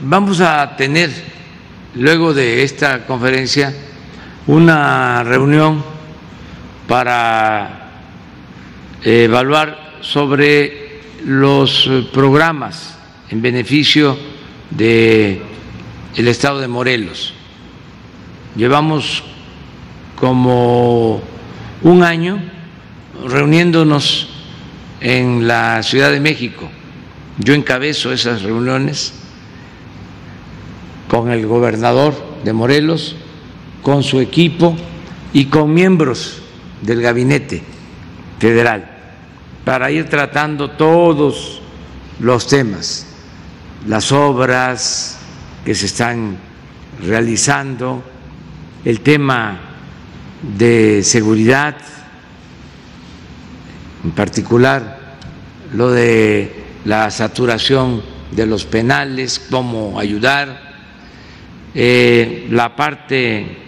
[0.00, 1.10] vamos a tener
[1.94, 3.72] luego de esta conferencia
[4.46, 5.82] una reunión
[6.86, 7.90] para
[9.04, 12.98] evaluar sobre los programas
[13.30, 14.18] en beneficio
[14.70, 15.40] de
[16.16, 17.34] el estado de Morelos.
[18.56, 19.22] Llevamos
[20.16, 21.22] como
[21.82, 22.38] un año
[23.26, 24.28] reuniéndonos
[25.00, 26.68] en la Ciudad de México.
[27.38, 29.14] Yo encabezo esas reuniones
[31.08, 32.14] con el gobernador
[32.44, 33.16] de Morelos,
[33.82, 34.76] con su equipo
[35.32, 36.41] y con miembros
[36.82, 37.62] del gabinete
[38.38, 38.92] federal
[39.64, 41.62] para ir tratando todos
[42.20, 43.06] los temas,
[43.86, 45.18] las obras
[45.64, 46.36] que se están
[47.00, 48.02] realizando,
[48.84, 49.60] el tema
[50.56, 51.76] de seguridad,
[54.04, 55.16] en particular
[55.72, 60.72] lo de la saturación de los penales, cómo ayudar,
[61.74, 63.58] eh, la parte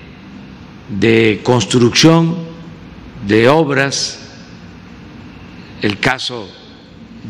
[0.88, 2.53] de construcción
[3.26, 4.18] de obras,
[5.82, 6.48] el caso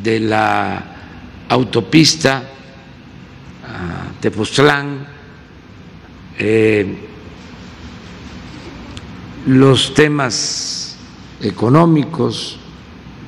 [0.02, 0.84] de la
[1.48, 2.42] autopista
[3.66, 5.06] a Tepoztlán,
[6.38, 7.08] eh,
[9.46, 10.96] los temas
[11.40, 12.58] económicos,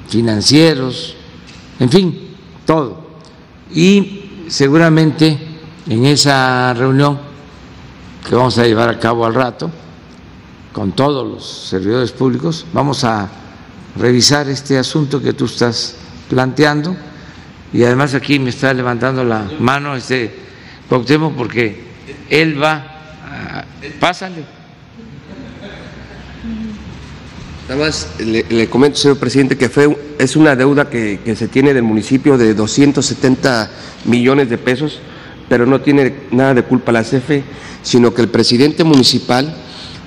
[0.09, 1.17] financieros,
[1.79, 3.19] en fin, todo.
[3.75, 5.39] Y seguramente
[5.89, 7.19] en esa reunión
[8.29, 9.71] que vamos a llevar a cabo al rato,
[10.77, 12.67] con todos los servidores públicos.
[12.75, 13.31] Vamos a
[13.97, 15.97] revisar este asunto que tú estás
[16.29, 16.95] planteando
[17.73, 20.31] y además aquí me está levantando la mano este
[20.87, 21.83] Cuauhtémoc porque
[22.29, 22.75] él va,
[23.25, 23.65] a,
[23.99, 24.45] pásale.
[27.71, 31.73] Nada más le, comento, señor presidente, que fue, es una deuda que, que, se tiene
[31.73, 33.71] del municipio de 270
[34.05, 35.01] millones de pesos
[35.49, 37.45] pero no tiene nada de culpa la CFE,
[37.83, 39.55] sino que el presidente municipal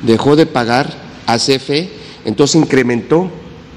[0.01, 0.93] dejó de pagar
[1.25, 1.89] a CFE,
[2.25, 3.29] entonces incrementó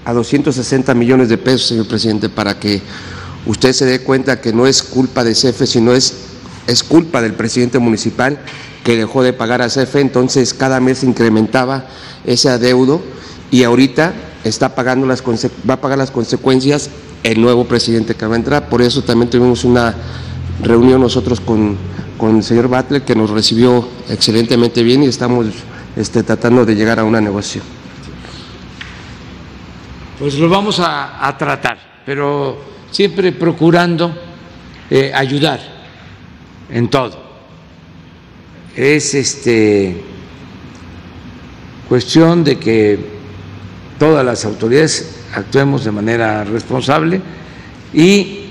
[0.05, 2.81] a 260 millones de pesos, señor presidente, para que
[3.47, 6.15] usted se dé cuenta que no es culpa de CFE, sino es,
[6.67, 8.39] es culpa del presidente municipal
[8.85, 11.87] que dejó de pagar a CFE, entonces cada mes incrementaba
[12.25, 13.01] ese adeudo
[13.51, 14.13] y ahorita
[14.45, 16.91] está pagando las va a pagar las consecuencias
[17.23, 18.69] el nuevo presidente que va a entrar.
[18.69, 19.95] Por eso también tuvimos una
[20.63, 21.77] reunión nosotros con,
[22.19, 25.47] con el señor Butler que nos recibió excelentemente bien y estamos
[25.97, 27.65] este, tratando de llegar a una negociación.
[30.19, 32.59] Pues lo vamos a, tratar, pero
[32.91, 34.15] siempre procurando
[34.89, 35.61] eh, ayudar
[36.71, 37.21] en todo.
[38.77, 40.03] Es este
[41.89, 42.99] cuestión de que
[43.99, 47.21] todas las autoridades actuemos de manera responsable
[47.93, 48.47] y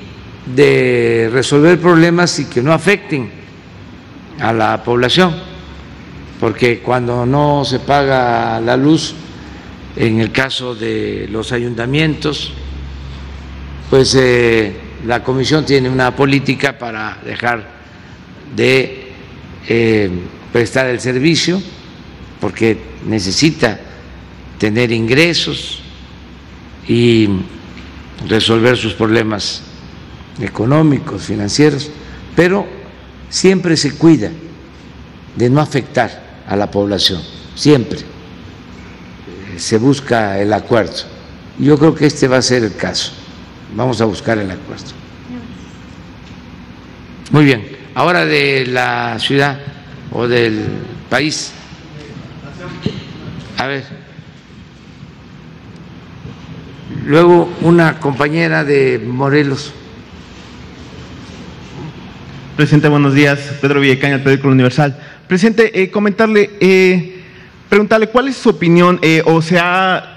[0.46, 3.32] de resolver problemas y que no afecten
[4.40, 5.36] a la población,
[6.42, 9.14] porque cuando no se paga la luz,
[9.96, 12.52] en el caso de los ayuntamientos,
[13.92, 14.76] pues eh,
[15.06, 17.64] la comisión tiene una política para dejar
[18.56, 19.12] de
[19.68, 20.10] eh,
[20.52, 21.62] prestar el servicio,
[22.40, 22.76] porque
[23.06, 23.80] necesita
[24.58, 25.84] tener ingresos
[26.88, 27.30] y
[28.28, 29.62] resolver sus problemas
[30.42, 31.92] económicos, financieros,
[32.36, 32.66] pero
[33.30, 34.32] siempre se cuida
[35.36, 37.22] de no afectar a la población,
[37.56, 38.12] siempre
[39.58, 40.94] se busca el acuerdo.
[41.60, 43.12] Yo creo que este va a ser el caso.
[43.76, 44.86] Vamos a buscar el acuerdo.
[47.30, 47.78] Muy bien.
[47.94, 49.60] Ahora de la ciudad
[50.12, 50.66] o del
[51.10, 51.52] país.
[53.58, 53.84] A ver.
[57.06, 59.74] Luego una compañera de Morelos.
[62.58, 63.40] Presidente, buenos días.
[63.62, 64.98] Pedro Villacaña, el periódico Universal.
[65.32, 67.22] Presidente, eh, comentarle, eh,
[67.70, 70.14] preguntarle cuál es su opinión, eh, o sea,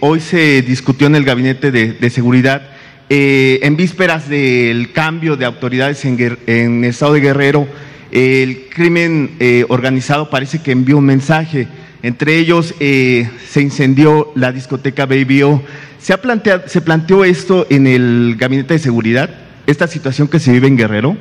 [0.00, 2.62] hoy se discutió en el Gabinete de, Seguridad,
[3.10, 7.68] en vísperas del cambio de autoridades en, en el Estado de Guerrero,
[8.12, 9.36] el crimen
[9.68, 11.68] organizado parece que envió un mensaje.
[12.02, 15.62] Entre ellos se incendió la discoteca Baby O.
[16.00, 19.28] ¿Se, ha planteado, ¿Se planteó esto en el Gabinete de Seguridad,
[19.66, 21.18] esta situación que se vive en Guerrero?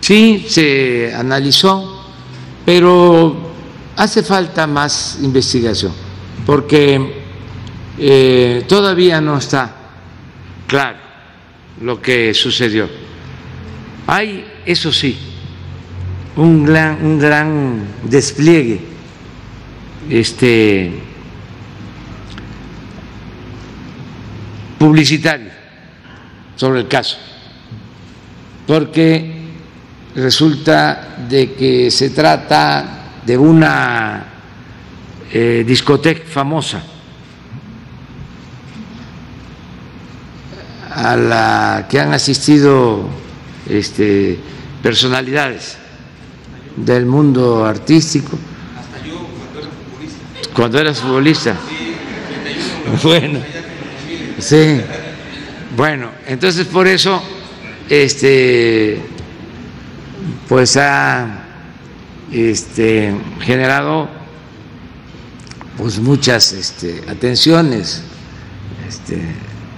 [0.00, 1.93] Sí, se analizó,
[2.64, 3.52] pero
[3.96, 5.92] hace falta más investigación,
[6.46, 7.22] porque
[7.98, 9.74] eh, todavía no está
[10.66, 10.98] claro
[11.80, 12.88] lo que sucedió.
[14.06, 15.16] Hay, eso sí,
[16.36, 18.80] un gran, un gran despliegue
[20.10, 20.92] este,
[24.78, 25.50] publicitario
[26.56, 27.16] sobre el caso,
[28.66, 29.33] porque
[30.14, 34.24] resulta de que se trata de una
[35.32, 36.82] eh, discoteca famosa
[40.94, 43.08] a la que han asistido
[43.68, 44.38] este,
[44.82, 45.76] personalidades
[46.76, 48.38] del mundo artístico.
[48.78, 49.26] Hasta yo
[50.54, 51.56] cuando era futbolista.
[52.84, 53.40] Cuando Bueno.
[54.38, 54.80] Sí.
[55.76, 57.20] Bueno, entonces por eso
[57.88, 59.13] este
[60.48, 61.44] pues ha
[62.32, 64.08] este, generado
[65.76, 68.02] pues muchas este, atenciones,
[68.88, 69.20] este,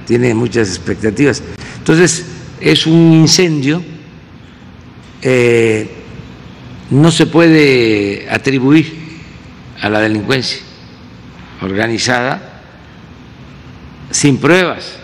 [0.07, 1.43] tiene muchas expectativas.
[1.79, 2.27] Entonces,
[2.61, 3.83] es un incendio,
[5.23, 5.91] eh,
[6.91, 9.21] no se puede atribuir
[9.81, 10.61] a la delincuencia
[11.61, 12.63] organizada
[14.11, 14.97] sin pruebas,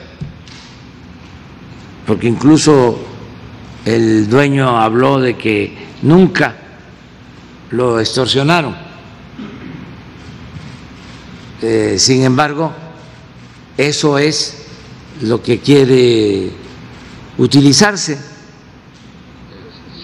[2.07, 3.12] porque incluso
[3.85, 6.57] el dueño habló de que nunca
[7.71, 8.77] lo extorsionaron.
[11.63, 12.73] Eh, sin embargo,
[13.77, 14.67] eso es
[15.23, 16.51] lo que quiere
[17.39, 18.19] utilizarse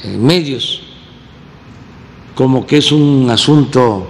[0.04, 0.82] en medios,
[2.34, 4.08] como que es un asunto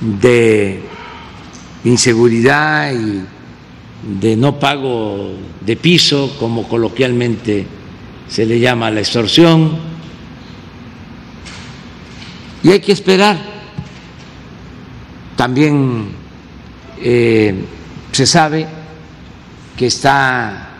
[0.00, 0.82] de
[1.84, 3.24] inseguridad y
[4.20, 5.30] de no pago
[5.62, 7.66] de piso, como coloquialmente
[8.28, 9.96] se le llama la extorsión,
[12.66, 13.36] y hay que esperar.
[15.36, 16.08] También
[17.00, 17.54] eh,
[18.10, 18.66] se sabe
[19.76, 20.70] que está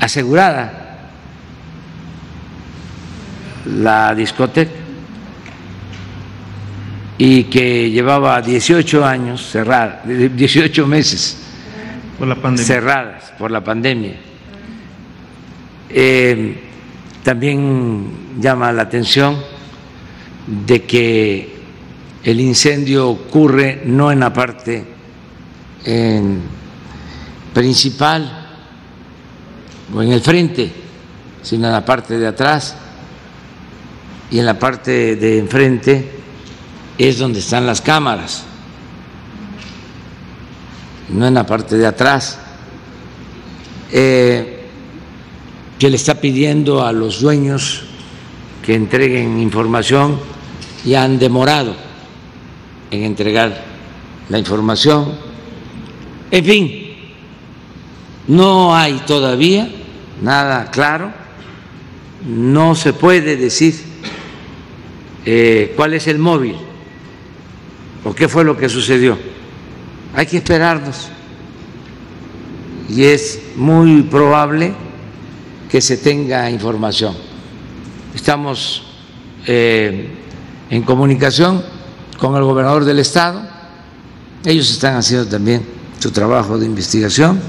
[0.00, 1.10] asegurada
[3.66, 4.72] la discoteca
[7.18, 11.38] y que llevaba 18 años cerrada, 18 meses
[12.56, 14.31] cerradas por la pandemia.
[15.92, 16.60] Eh,
[17.22, 19.36] También llama la atención
[20.46, 21.56] de que
[22.24, 24.84] el incendio ocurre no en la parte
[27.52, 28.48] principal
[29.94, 30.72] o en el frente,
[31.42, 32.76] sino en la parte de atrás.
[34.30, 36.10] Y en la parte de enfrente
[36.96, 38.44] es donde están las cámaras,
[41.10, 42.38] no en la parte de atrás.
[43.92, 44.51] Eh,
[45.82, 47.82] que le está pidiendo a los dueños
[48.64, 50.16] que entreguen información
[50.84, 51.74] y han demorado
[52.92, 53.64] en entregar
[54.28, 55.18] la información.
[56.30, 56.94] En fin,
[58.28, 59.68] no hay todavía
[60.22, 61.10] nada claro,
[62.28, 63.74] no se puede decir
[65.26, 66.54] eh, cuál es el móvil
[68.04, 69.18] o qué fue lo que sucedió.
[70.14, 71.08] Hay que esperarnos
[72.88, 74.74] y es muy probable
[75.72, 77.14] que se tenga información.
[78.14, 78.82] Estamos
[79.46, 80.10] eh,
[80.68, 81.62] en comunicación
[82.18, 83.42] con el gobernador del estado,
[84.44, 85.62] ellos están haciendo también
[85.98, 87.40] su trabajo de investigación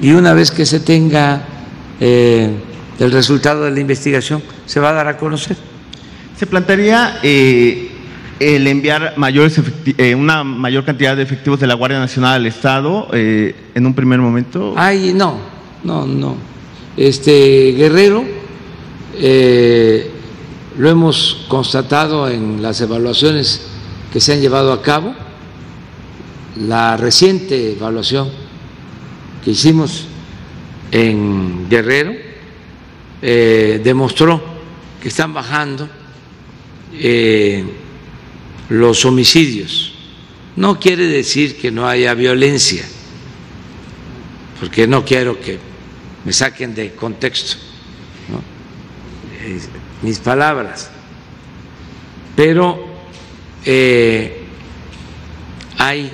[0.00, 1.42] y una vez que se tenga
[1.98, 2.54] eh,
[3.00, 5.56] el resultado de la investigación se va a dar a conocer.
[6.38, 7.90] ¿Se plantearía eh,
[8.38, 9.60] el enviar mayores
[10.16, 14.74] una mayor cantidad de efectivos de la Guardia Nacional al Estado en un primer momento?
[14.76, 15.36] Ay, no,
[15.82, 16.50] no, no
[16.96, 18.24] este Guerrero
[19.16, 20.10] eh,
[20.78, 23.62] lo hemos constatado en las evaluaciones
[24.12, 25.14] que se han llevado a cabo.
[26.56, 28.30] La reciente evaluación
[29.44, 30.06] que hicimos
[30.90, 32.12] en Guerrero
[33.22, 34.42] eh, demostró
[35.00, 35.88] que están bajando
[36.94, 37.64] eh,
[38.68, 39.92] los homicidios.
[40.56, 42.84] No quiere decir que no haya violencia,
[44.58, 45.69] porque no quiero que
[46.24, 47.70] me saquen de contexto
[50.02, 50.90] mis palabras,
[52.36, 52.86] pero
[53.64, 54.44] eh,
[55.78, 56.10] hay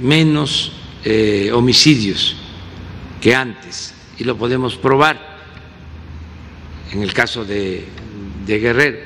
[0.00, 0.72] menos
[1.04, 2.36] eh, homicidios
[3.20, 5.34] que antes y lo podemos probar
[6.92, 7.88] en el caso de,
[8.46, 8.98] Guerrero.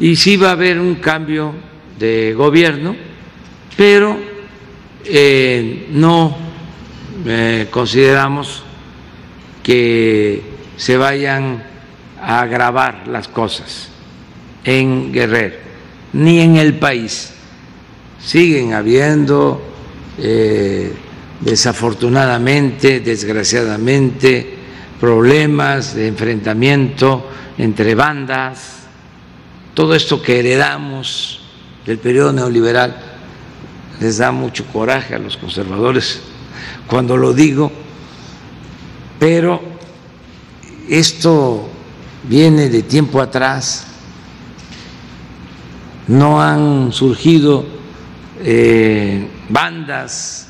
[0.00, 1.52] Y sí va a haber un cambio
[1.98, 2.96] de gobierno,
[3.76, 4.16] pero
[5.04, 6.36] eh, no
[7.70, 8.63] consideramos
[9.64, 10.42] que
[10.76, 11.64] se vayan
[12.20, 13.88] a agravar las cosas
[14.62, 15.56] en Guerrero,
[16.12, 17.32] ni en el país.
[18.20, 19.60] Siguen habiendo,
[20.18, 20.92] eh,
[21.40, 24.54] desafortunadamente, desgraciadamente,
[25.00, 28.84] problemas de enfrentamiento entre bandas,
[29.72, 31.40] todo esto que heredamos
[31.86, 32.96] del periodo neoliberal
[34.00, 36.20] les da mucho coraje a los conservadores
[36.86, 37.83] cuando lo digo
[39.18, 39.60] pero
[40.88, 41.68] esto
[42.24, 43.86] viene de tiempo atrás,
[46.08, 47.64] no han surgido
[48.40, 50.48] eh, bandas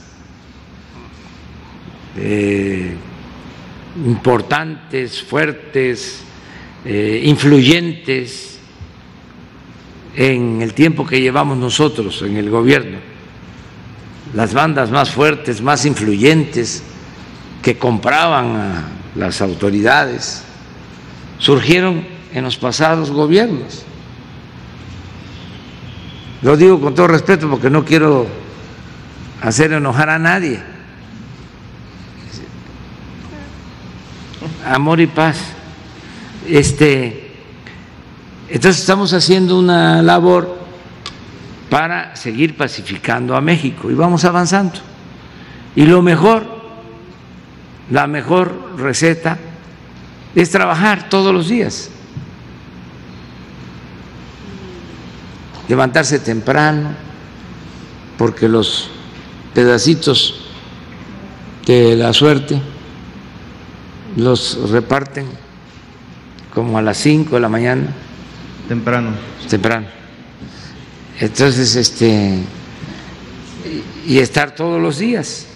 [2.16, 2.96] eh,
[4.04, 6.20] importantes, fuertes,
[6.84, 8.58] eh, influyentes
[10.16, 12.98] en el tiempo que llevamos nosotros en el gobierno.
[14.32, 16.82] Las bandas más fuertes, más influyentes,
[17.64, 18.82] que compraban a
[19.14, 20.42] las autoridades
[21.38, 23.84] surgieron en los pasados gobiernos.
[26.42, 28.26] Lo digo con todo respeto porque no quiero
[29.40, 30.62] hacer enojar a nadie.
[34.66, 35.38] Amor y paz.
[36.46, 37.32] Este,
[38.50, 40.54] entonces estamos haciendo una labor
[41.70, 44.80] para seguir pacificando a México y vamos avanzando.
[45.74, 46.53] Y lo mejor
[47.90, 49.38] la mejor receta
[50.34, 51.90] es trabajar todos los días,
[55.68, 56.90] levantarse temprano,
[58.18, 58.90] porque los
[59.54, 60.40] pedacitos
[61.66, 62.60] de la suerte
[64.16, 65.26] los reparten
[66.52, 67.86] como a las 5 de la mañana.
[68.68, 69.10] Temprano.
[69.48, 69.86] Temprano.
[71.18, 72.38] Entonces, este,
[74.06, 75.46] y estar todos los días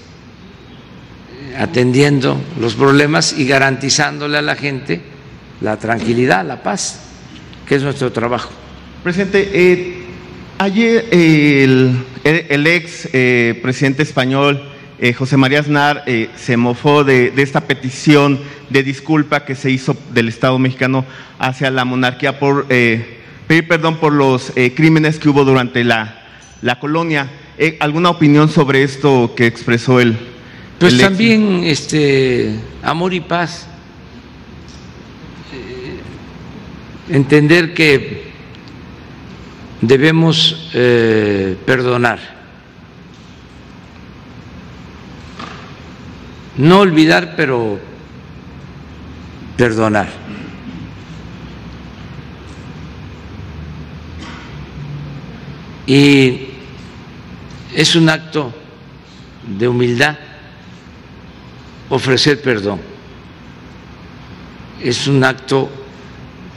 [1.59, 5.01] atendiendo los problemas y garantizándole a la gente
[5.61, 7.01] la tranquilidad, la paz,
[7.67, 8.51] que es nuestro trabajo.
[9.03, 10.05] Presidente, eh,
[10.59, 14.63] ayer el, ex eh, presidente español
[15.01, 16.05] eh, José María Aznar
[16.37, 18.41] se mofó de, esta petición
[18.71, 21.05] de disculpa que se hizo del Estado mexicano
[21.39, 26.27] hacia la monarquía por pedir perdón por los crímenes que hubo durante la,
[26.63, 27.31] la colonia.
[27.79, 30.17] ¿Alguna opinión sobre esto que expresó él?
[30.79, 33.68] Pues también este, amor y paz.
[37.09, 38.29] entender que
[39.81, 42.18] debemos eh, perdonar.
[46.57, 47.79] No olvidar, pero
[49.57, 50.09] perdonar.
[55.87, 56.49] Y
[57.74, 58.53] es un acto
[59.47, 60.18] de humildad
[61.91, 62.80] ofrecer perdón.
[64.82, 65.68] Es un acto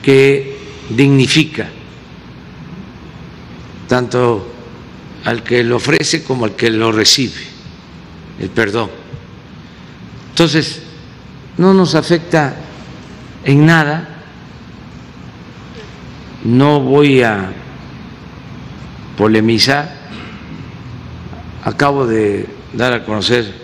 [0.02, 0.58] que
[0.90, 1.70] dignifica
[3.88, 4.48] tanto
[5.26, 7.42] al que lo ofrece como al que lo recibe,
[8.40, 8.90] el perdón.
[10.30, 10.82] Entonces,
[11.58, 12.56] no nos afecta
[13.44, 14.08] en nada,
[16.46, 17.52] no voy a
[19.18, 19.94] polemizar,
[21.64, 23.61] acabo de dar a conocer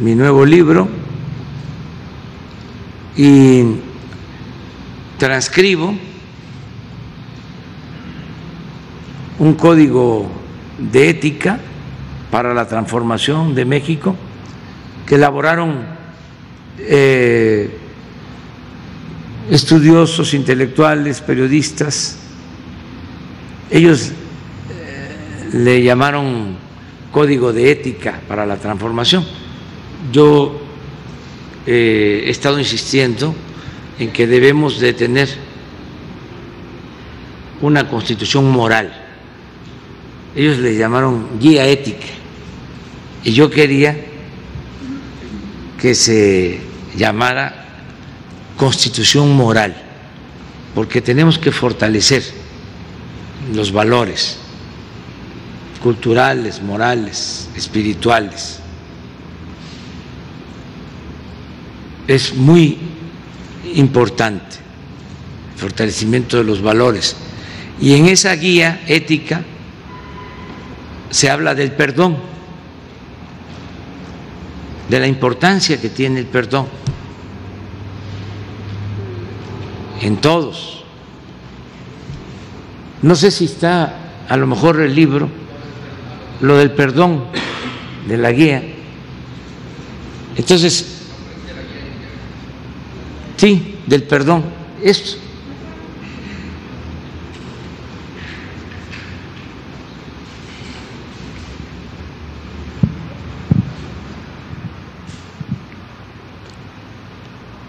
[0.00, 0.88] mi nuevo libro
[3.14, 3.62] y
[5.18, 5.94] transcribo
[9.38, 10.30] un código
[10.78, 11.60] de ética
[12.30, 14.16] para la transformación de México
[15.06, 15.84] que elaboraron
[16.78, 17.76] eh,
[19.50, 22.16] estudiosos, intelectuales, periodistas.
[23.70, 24.10] Ellos
[24.70, 26.56] eh, le llamaron
[27.10, 29.41] código de ética para la transformación.
[30.10, 30.60] Yo
[31.66, 33.34] eh, he estado insistiendo
[33.98, 35.28] en que debemos de tener
[37.60, 38.92] una constitución moral.
[40.34, 42.06] Ellos le llamaron guía ética.
[43.24, 43.96] Y yo quería
[45.78, 46.60] que se
[46.96, 47.66] llamara
[48.56, 49.74] constitución moral,
[50.74, 52.22] porque tenemos que fortalecer
[53.54, 54.38] los valores
[55.82, 58.61] culturales, morales, espirituales.
[62.12, 62.76] Es muy
[63.74, 64.56] importante
[65.54, 67.16] el fortalecimiento de los valores.
[67.80, 69.42] Y en esa guía ética
[71.08, 72.18] se habla del perdón,
[74.90, 76.66] de la importancia que tiene el perdón
[80.02, 80.84] en todos.
[83.00, 85.30] No sé si está a lo mejor el libro,
[86.42, 87.24] lo del perdón
[88.06, 88.62] de la guía.
[90.36, 90.91] Entonces,
[93.42, 94.44] Sí, del perdón.
[94.84, 95.18] Esto.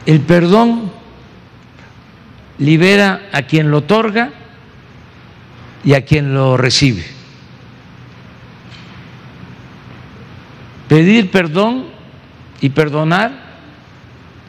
[0.05, 0.91] El perdón
[2.59, 4.29] libera a quien lo otorga
[5.83, 7.03] y a quien lo recibe.
[10.87, 11.87] Pedir perdón
[12.61, 13.42] y perdonar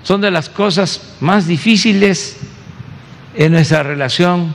[0.04, 2.36] son de las cosas más difíciles
[3.34, 4.54] en nuestra relación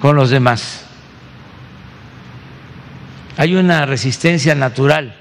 [0.00, 0.84] con los demás.
[3.38, 5.16] Hay una resistencia natural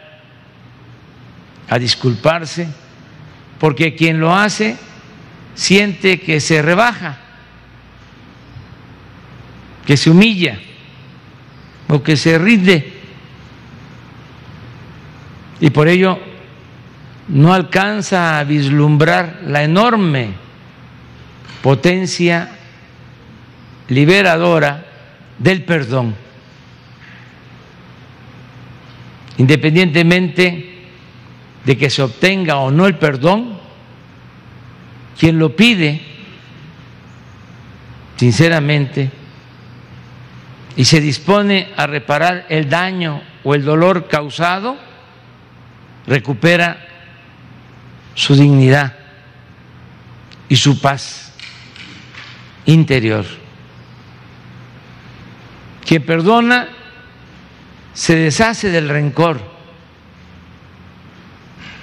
[1.70, 2.68] a disculparse
[3.58, 4.78] porque quien lo hace
[5.56, 7.18] siente que se rebaja,
[9.86, 10.60] que se humilla
[11.88, 12.94] o que se rinde.
[15.62, 16.20] Y por ello
[17.28, 20.30] no alcanza a vislumbrar la enorme
[21.62, 22.52] potencia
[23.88, 24.86] liberadora
[25.40, 26.16] del perdón,
[29.38, 30.74] independientemente
[31.66, 33.58] de que se obtenga o no el perdón,
[35.20, 36.02] quien lo pide
[38.18, 39.10] sinceramente
[40.76, 44.78] y se dispone a reparar el daño o el dolor causado,
[46.06, 46.95] recupera
[48.16, 48.94] su dignidad
[50.50, 51.34] y su paz
[52.66, 53.26] interior.
[55.86, 56.70] Quien perdona
[57.94, 59.40] se deshace del rencor,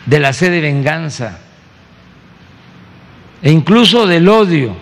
[0.07, 1.39] de la sed de venganza
[3.41, 4.77] e incluso del odio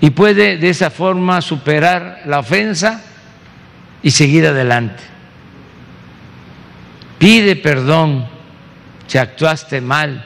[0.00, 3.02] y puede de esa forma superar la ofensa
[4.02, 5.02] y seguir adelante.
[7.18, 8.31] Pide perdón
[9.06, 10.24] si actuaste mal.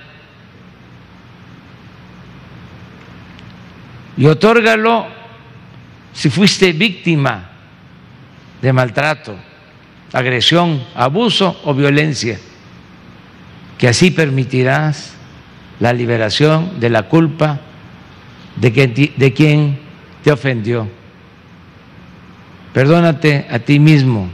[4.17, 5.07] Y otórgalo
[6.13, 7.51] si fuiste víctima
[8.63, 9.37] de maltrato,
[10.13, 12.39] agresión, abuso o violencia,
[13.77, 15.15] que así permitirás
[15.79, 17.61] la liberación de la culpa
[18.57, 19.79] de, de quien
[20.25, 20.89] te ofendió.
[22.73, 24.29] Perdónate a ti mismo.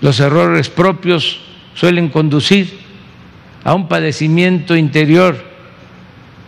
[0.00, 1.40] Los errores propios
[1.74, 2.79] suelen conducir
[3.64, 5.36] a un padecimiento interior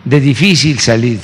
[0.03, 1.21] de difícil salida.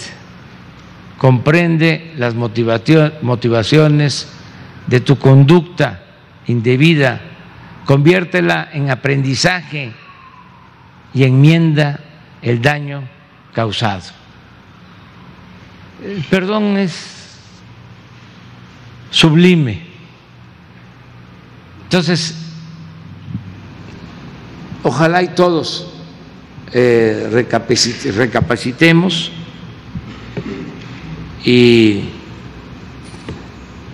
[1.18, 4.30] comprende las motivaciones
[4.88, 6.02] de tu conducta
[6.48, 7.22] indebida,
[7.86, 9.92] conviértela en aprendizaje
[11.14, 12.00] y enmienda
[12.42, 13.04] el daño
[13.54, 14.04] causado.
[16.04, 17.38] El perdón es
[19.12, 19.82] sublime.
[21.84, 22.49] Entonces,
[24.84, 25.88] ojalá y todos
[26.72, 27.30] eh,
[28.16, 29.32] recapacitemos
[31.44, 32.04] y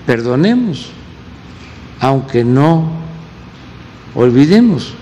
[0.05, 0.91] perdonemos,
[1.99, 2.91] aunque no
[4.13, 4.93] olvidemos.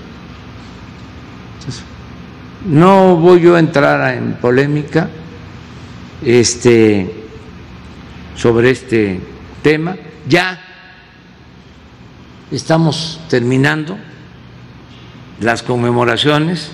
[2.66, 5.10] no voy yo a entrar en polémica
[6.24, 7.14] este,
[8.36, 9.20] sobre este
[9.62, 9.96] tema.
[10.28, 10.60] Ya
[12.52, 13.98] estamos terminando
[15.40, 16.72] las conmemoraciones.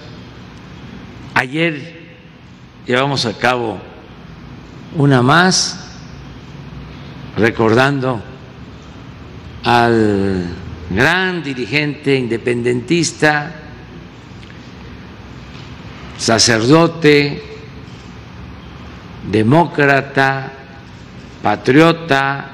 [1.34, 2.00] Ayer
[2.86, 3.80] llevamos a cabo
[4.96, 5.98] una más,
[7.38, 8.22] recordando
[9.64, 10.48] al
[10.90, 13.56] gran dirigente independentista,
[16.18, 17.44] sacerdote,
[19.32, 20.52] demócrata,
[21.44, 22.50] patriota,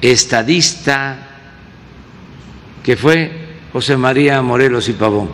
[0.00, 1.18] estadista,
[2.82, 3.45] que fue
[3.76, 5.28] José María Morelos y Pavón.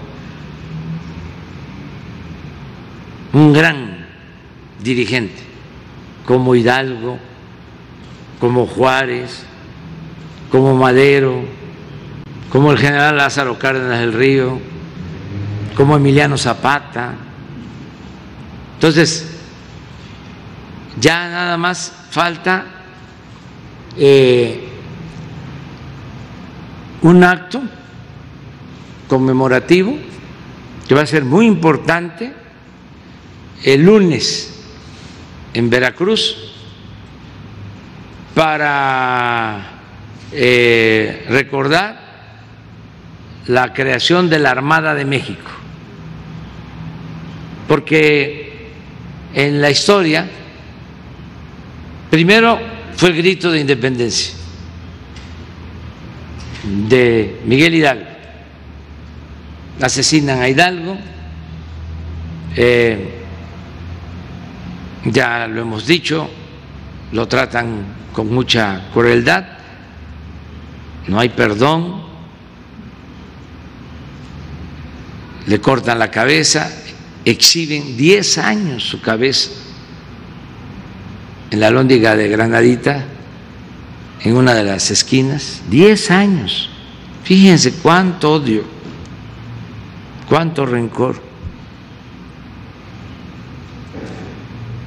[3.35, 4.05] Un gran
[4.83, 5.41] dirigente,
[6.27, 7.21] como Hidalgo,
[8.41, 9.45] como Juárez,
[10.51, 11.45] como Madero,
[12.51, 14.59] como el general Lázaro Cárdenas del Río,
[15.77, 17.15] como Emiliano Zapata.
[18.75, 19.39] Entonces,
[20.99, 22.65] ya nada más falta
[23.97, 24.69] eh,
[27.03, 27.63] un acto
[29.13, 29.95] conmemorativo
[30.89, 32.33] que va a ser muy importante
[33.63, 34.65] el lunes
[35.53, 36.35] en Veracruz
[38.35, 39.81] para
[40.33, 42.01] eh, recordar
[43.49, 45.51] la creación de la Armada de México,
[47.69, 48.71] porque
[49.35, 50.27] en la historia,
[52.11, 52.59] primero
[52.97, 54.33] fue el grito de independencia
[56.89, 58.12] de Miguel Hidalgo,
[59.81, 60.97] asesinan a Hidalgo,
[62.57, 63.23] eh,
[65.05, 66.29] ya lo hemos dicho,
[67.13, 69.45] lo tratan con mucha crueldad,
[71.09, 72.03] no hay perdón,
[75.47, 76.71] le cortan la cabeza,
[77.25, 79.51] exhiben 10 años su cabeza
[81.51, 83.05] en la lóndiga de Granadita,
[84.23, 86.71] en una de las esquinas, 10 años.
[87.25, 88.65] Fíjense cuánto odio,
[90.33, 91.17] cuánto rencor.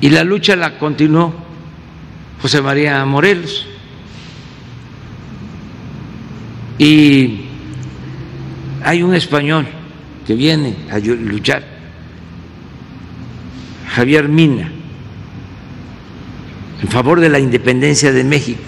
[0.02, 1.36] Y la lucha la continuó
[2.42, 3.68] José María Morelos.
[6.80, 7.42] Y
[8.84, 9.68] hay un español
[10.26, 11.64] que viene a luchar,
[13.90, 14.72] Javier Mina,
[16.82, 18.64] en favor de la independencia de México.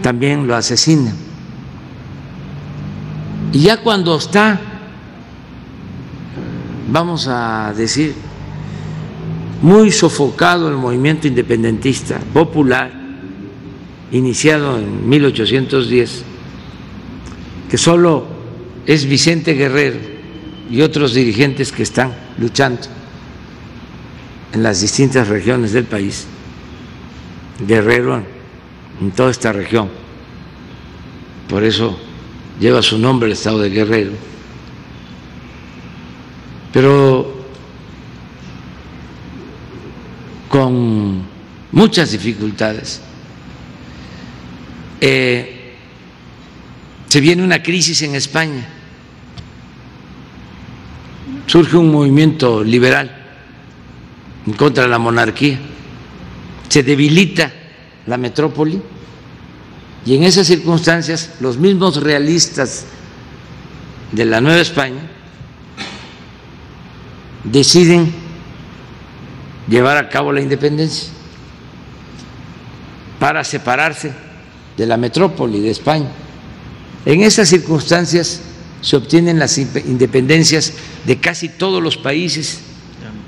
[0.00, 1.14] También lo asesinan.
[3.52, 4.77] Y ya cuando está,
[6.88, 8.14] vamos a decir,
[9.62, 12.90] muy sofocado el movimiento independentista popular,
[14.10, 16.24] iniciado en 1810,
[17.70, 18.26] que solo
[18.86, 19.98] es Vicente Guerrero
[20.70, 22.82] y otros dirigentes que están luchando
[24.52, 26.26] en las distintas regiones del país,
[27.66, 28.22] Guerrero
[29.00, 29.88] en toda esta región,
[31.48, 31.98] por eso
[32.58, 34.12] lleva su nombre el estado de Guerrero,
[36.72, 37.38] pero
[40.48, 41.22] con
[41.72, 43.00] muchas dificultades.
[45.00, 45.74] Eh,
[47.08, 48.66] se viene una crisis en España,
[51.46, 53.14] surge un movimiento liberal
[54.46, 55.58] en contra de la monarquía,
[56.68, 57.52] se debilita
[58.06, 58.80] la metrópoli
[60.04, 62.86] y en esas circunstancias los mismos realistas
[64.12, 65.17] de la Nueva España
[67.44, 68.12] deciden
[69.68, 71.10] llevar a cabo la independencia
[73.18, 74.12] para separarse
[74.76, 76.08] de la metrópoli de España.
[77.04, 78.40] En esas circunstancias
[78.80, 80.72] se obtienen las independencias
[81.04, 82.60] de casi todos los países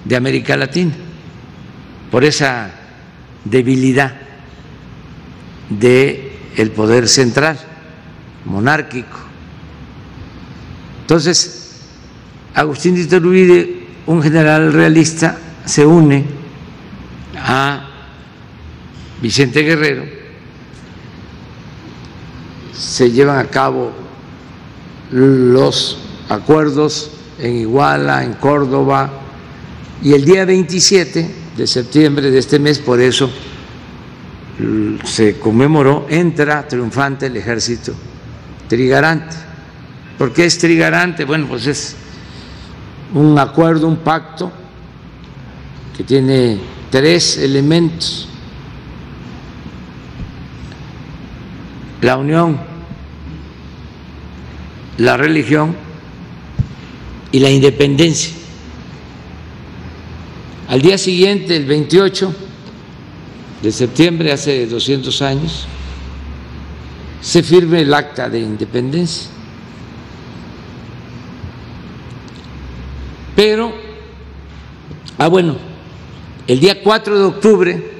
[0.05, 0.93] de América Latina,
[2.11, 2.73] por esa
[3.45, 4.15] debilidad
[5.69, 7.59] del el poder central,
[8.45, 9.19] monárquico.
[11.03, 11.71] Entonces,
[12.55, 16.25] Agustín de Iturbide, un general realista, se une
[17.37, 17.89] a
[19.21, 20.05] Vicente Guerrero,
[22.73, 23.93] se llevan a cabo
[25.11, 25.99] los
[26.29, 29.11] acuerdos en Iguala, en Córdoba,
[30.03, 33.31] y el día 27 de septiembre de este mes, por eso
[35.05, 37.95] se conmemoró, entra triunfante el ejército
[38.69, 39.37] trigarante.
[40.17, 41.25] ¿Por qué es trigarante?
[41.25, 41.97] Bueno, pues es
[43.15, 44.53] un acuerdo, un pacto
[45.97, 46.59] que tiene
[46.91, 48.29] tres elementos.
[52.01, 52.59] La unión,
[54.99, 55.77] la religión
[57.33, 58.35] y la independencia.
[60.69, 62.35] Al día siguiente, el 28
[63.63, 65.67] de septiembre, hace 200 años,
[67.21, 69.29] se firme el acta de independencia.
[73.41, 73.73] Pero,
[75.17, 75.57] ah bueno,
[76.47, 77.91] el día 4 de octubre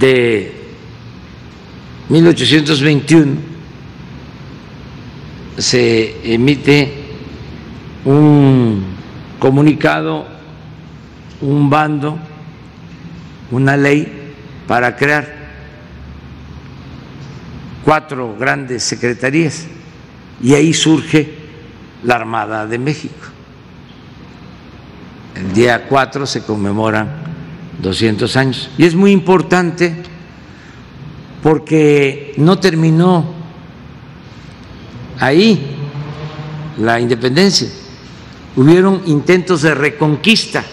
[0.00, 0.52] de
[2.08, 3.36] 1821
[5.58, 6.92] se emite
[8.04, 8.82] un
[9.38, 10.26] comunicado,
[11.40, 12.18] un bando,
[13.52, 14.32] una ley
[14.66, 15.52] para crear
[17.84, 19.68] cuatro grandes secretarías.
[20.42, 21.37] Y ahí surge
[22.04, 23.26] la Armada de México.
[25.34, 27.08] El día 4 se conmemoran
[27.80, 29.94] 200 años y es muy importante
[31.42, 33.24] porque no terminó
[35.20, 35.76] ahí
[36.78, 37.68] la independencia,
[38.56, 40.64] hubieron intentos de reconquista.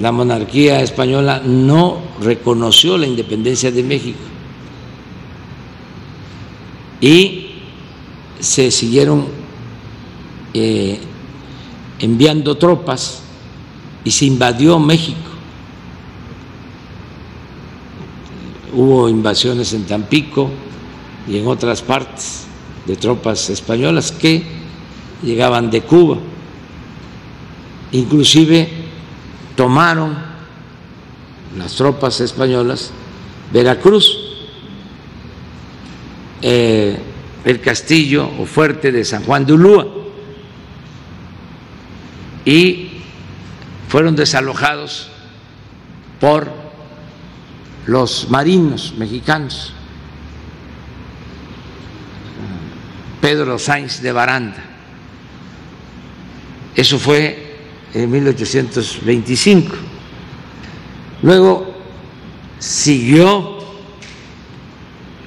[0.00, 4.20] La monarquía española no reconoció la independencia de México
[7.00, 7.51] y
[8.42, 9.28] se siguieron
[10.52, 10.98] eh,
[12.00, 13.22] enviando tropas
[14.04, 15.30] y se invadió México.
[18.74, 20.50] Hubo invasiones en Tampico
[21.28, 22.46] y en otras partes
[22.84, 24.42] de tropas españolas que
[25.22, 26.18] llegaban de Cuba.
[27.92, 28.68] Inclusive
[29.54, 30.16] tomaron
[31.56, 32.90] las tropas españolas
[33.52, 34.18] Veracruz.
[36.40, 36.98] Eh,
[37.44, 39.86] el castillo o fuerte de San Juan de Ulúa
[42.44, 43.02] y
[43.88, 45.10] fueron desalojados
[46.20, 46.50] por
[47.86, 49.74] los marinos mexicanos.
[53.20, 54.64] Pedro Sainz de Baranda.
[56.74, 57.58] Eso fue
[57.94, 59.76] en 1825.
[61.22, 61.76] Luego
[62.58, 63.58] siguió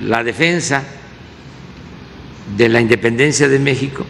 [0.02, 0.84] la defensa
[2.58, 4.06] de la independencia de México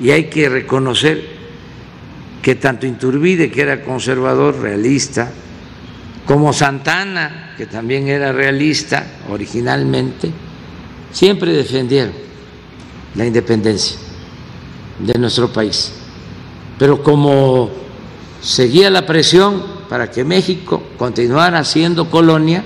[0.00, 1.36] y hay que reconocer
[2.42, 5.32] que tanto Inturbide, que era conservador, realista,
[6.26, 10.30] como Santana, que también era realista originalmente,
[11.10, 12.12] siempre defendieron
[13.14, 13.96] la independencia
[14.98, 15.92] de nuestro país.
[16.78, 17.70] Pero como
[18.40, 22.62] seguía la presión para que México continuara siendo colonia,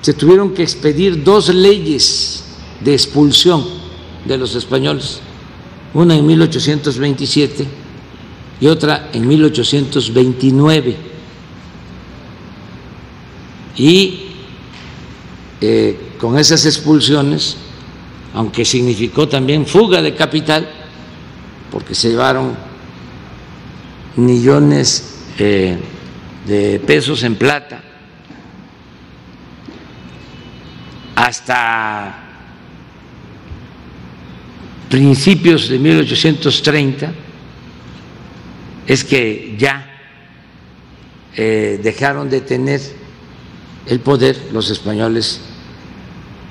[0.00, 2.41] se tuvieron que expedir dos leyes
[2.84, 3.64] de expulsión
[4.24, 5.20] de los españoles,
[5.94, 7.66] una en 1827
[8.60, 10.96] y otra en 1829.
[13.76, 14.20] Y
[15.60, 17.56] eh, con esas expulsiones,
[18.34, 20.68] aunque significó también fuga de capital,
[21.70, 22.54] porque se llevaron
[24.16, 25.78] millones eh,
[26.46, 27.82] de pesos en plata,
[31.16, 32.21] hasta
[34.92, 37.14] principios de 1830
[38.86, 39.90] es que ya
[41.34, 42.78] eh, dejaron de tener
[43.86, 45.40] el poder los españoles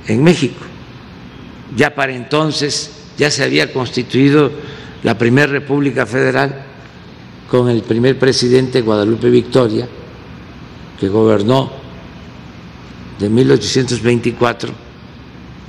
[0.08, 0.66] en México.
[1.78, 4.52] Ya para entonces ya se había constituido
[5.04, 6.66] la primera República Federal
[7.48, 9.88] con el primer presidente Guadalupe Victoria,
[11.00, 11.72] que gobernó
[13.20, 14.74] de 1824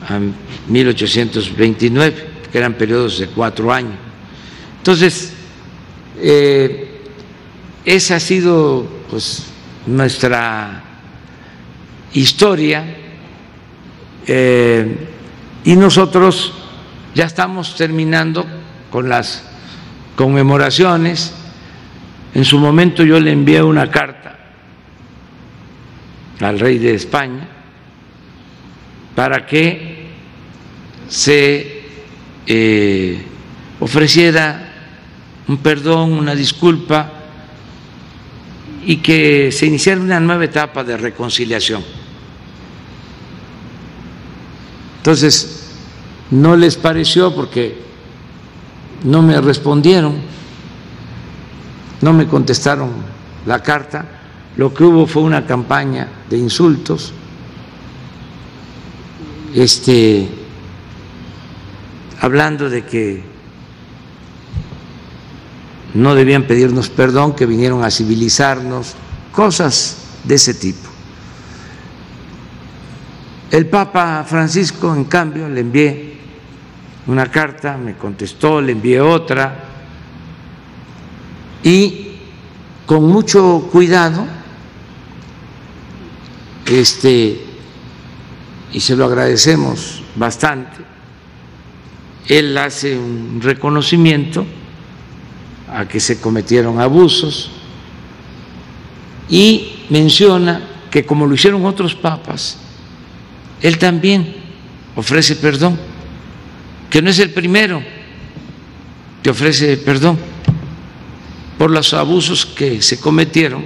[0.09, 0.21] a
[0.69, 3.95] 1829 que eran periodos de cuatro años.
[4.79, 5.33] Entonces,
[6.21, 7.01] eh,
[7.85, 9.47] esa ha sido pues,
[9.87, 10.83] nuestra
[12.13, 12.85] historia
[14.27, 15.09] eh,
[15.65, 16.53] y nosotros
[17.15, 18.45] ya estamos terminando
[18.91, 19.45] con las
[20.17, 21.35] conmemoraciones.
[22.35, 24.39] En su momento yo le envié una carta
[26.41, 27.49] al rey de España
[29.15, 30.07] para que
[31.09, 31.82] se
[32.47, 33.23] eh,
[33.81, 34.73] ofreciera
[35.49, 37.11] un perdón, una disculpa
[38.85, 41.83] y que se iniciara una nueva etapa de reconciliación.
[44.99, 45.71] Entonces,
[46.31, 47.77] no les pareció porque
[49.05, 50.15] no me respondieron,
[52.01, 52.91] no me contestaron
[53.47, 54.07] la carta,
[54.57, 57.13] lo que hubo fue una campaña de insultos,
[59.55, 60.29] este,
[62.23, 63.21] hablando de que
[65.95, 68.95] no debían pedirnos perdón, que vinieron a civilizarnos,
[69.33, 70.89] cosas de ese tipo.
[73.51, 76.17] El Papa Francisco, en cambio, le envié
[77.09, 79.65] una carta, me contestó, le envié otra,
[81.65, 82.19] y
[82.87, 84.25] con mucho cuidado,
[86.67, 87.45] este,
[88.73, 90.92] y se lo agradecemos bastante,
[92.29, 94.47] él hace un reconocimiento
[95.69, 97.51] a que se cometieron abusos
[99.29, 102.59] y menciona que como lo hicieron otros papas,
[103.63, 104.37] él también
[104.95, 105.79] ofrece perdón,
[106.91, 107.83] que no es el primero
[109.23, 110.19] que ofrece perdón
[111.57, 113.65] por los abusos que se cometieron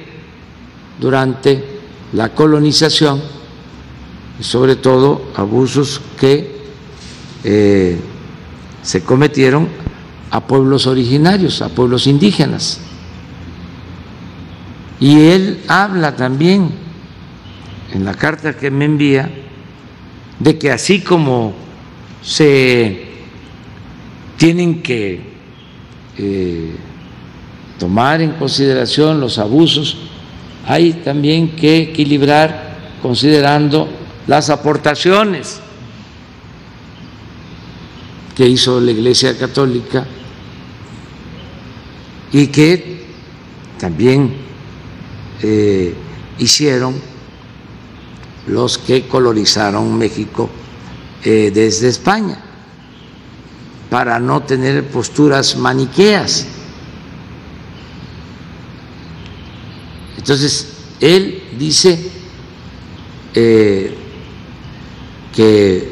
[1.01, 1.65] durante
[2.13, 3.21] la colonización,
[4.41, 6.57] sobre todo abusos que
[7.43, 7.99] eh,
[8.87, 9.66] se cometieron
[10.30, 12.78] a pueblos originarios, a pueblos indígenas.
[15.01, 16.70] Y él habla también
[17.93, 19.28] en la carta que me envía
[20.39, 21.53] de que así como
[22.22, 23.07] se
[24.37, 25.20] tienen que
[26.16, 26.76] eh,
[27.80, 29.99] tomar en consideración los abusos,
[30.64, 33.89] hay también que equilibrar considerando
[34.28, 35.61] las aportaciones
[38.37, 40.07] que hizo la Iglesia Católica
[42.32, 43.07] y que
[43.78, 44.34] también
[45.43, 45.95] eh,
[46.39, 46.95] hicieron
[48.47, 50.51] los que colonizaron México
[51.24, 52.39] eh, desde España,
[53.89, 56.47] para no tener posturas maniqueas.
[60.18, 60.68] Entonces,
[61.01, 62.11] él dice
[63.34, 63.95] eh,
[65.34, 65.91] que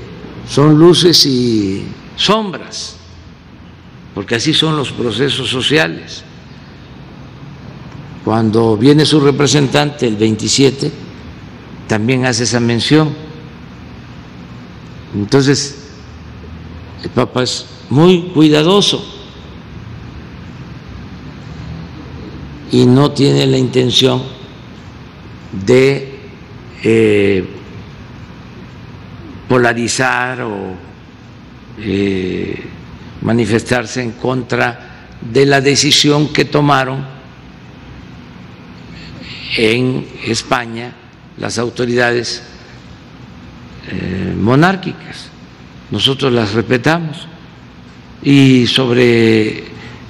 [0.49, 1.85] son luces y
[2.17, 2.97] sombras,
[4.15, 6.23] porque así son los procesos sociales.
[8.25, 10.91] Cuando viene su representante el 27,
[11.87, 13.11] también hace esa mención.
[15.15, 15.91] Entonces,
[17.03, 19.05] el Papa es muy cuidadoso
[22.73, 24.23] y no tiene la intención
[25.65, 26.19] de
[26.83, 27.47] eh,
[29.49, 30.75] polarizar o
[31.77, 32.63] eh,
[33.23, 37.05] manifestarse en contra de la decisión que tomaron
[39.57, 40.93] en España
[41.39, 42.43] las autoridades
[43.91, 45.31] eh, monárquicas.
[45.91, 47.27] Nosotros las respetamos.
[48.23, 49.65] Y sobre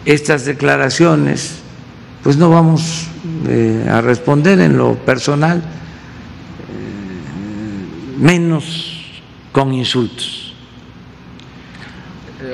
[0.04, 1.56] estas declaraciones,
[2.22, 3.06] pues no vamos
[3.48, 5.62] eh, a responder en lo personal,
[8.18, 10.43] menos con insultos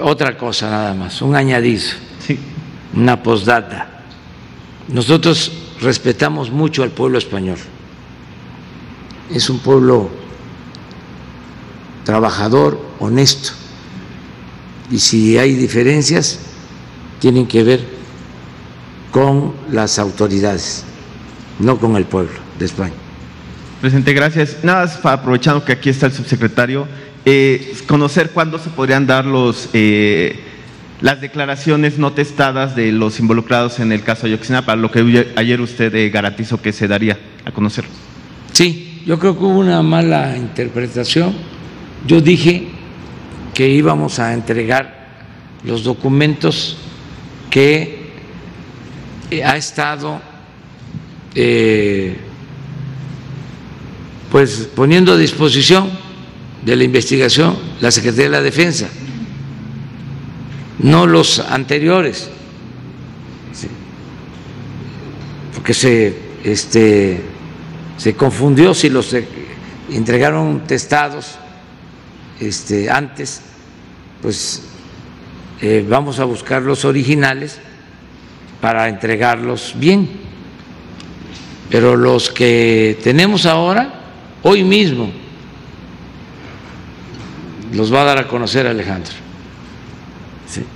[0.02, 1.96] otra cosa nada más, un añadizo,
[2.94, 4.04] una postdata.
[4.88, 7.58] Nosotros respetamos mucho al pueblo español.
[9.32, 10.10] Es un pueblo
[12.04, 13.52] trabajador, honesto.
[14.90, 16.40] Y si hay diferencias,
[17.20, 17.84] tienen que ver
[19.12, 20.84] con las autoridades,
[21.58, 22.94] no con el pueblo de España.
[23.80, 24.58] Presidente, gracias.
[24.62, 26.86] Nada, aprovechando que aquí está el subsecretario,
[27.26, 30.40] eh, conocer cuándo se podrían dar los, eh,
[31.02, 35.94] las declaraciones no testadas de los involucrados en el caso Ayotzinapa, lo que ayer usted
[35.94, 37.84] eh, garantizó que se daría a conocer.
[38.52, 41.34] Sí, yo creo que hubo una mala interpretación.
[42.06, 42.68] Yo dije
[43.52, 45.08] que íbamos a entregar
[45.64, 46.78] los documentos
[47.50, 48.00] que
[49.44, 50.20] ha estado
[54.30, 55.90] pues poniendo a disposición
[56.62, 58.88] de la investigación la Secretaría de la Defensa,
[60.80, 62.30] no los anteriores,
[65.54, 67.20] porque se, este,
[67.96, 69.14] se confundió si los
[69.90, 71.36] entregaron testados
[72.40, 73.42] este, antes,
[74.22, 74.62] pues
[75.60, 77.58] eh, vamos a buscar los originales
[78.60, 80.08] para entregarlos bien.
[81.68, 84.00] Pero los que tenemos ahora,
[84.42, 85.10] hoy mismo,
[87.72, 89.12] los va a dar a conocer Alejandro,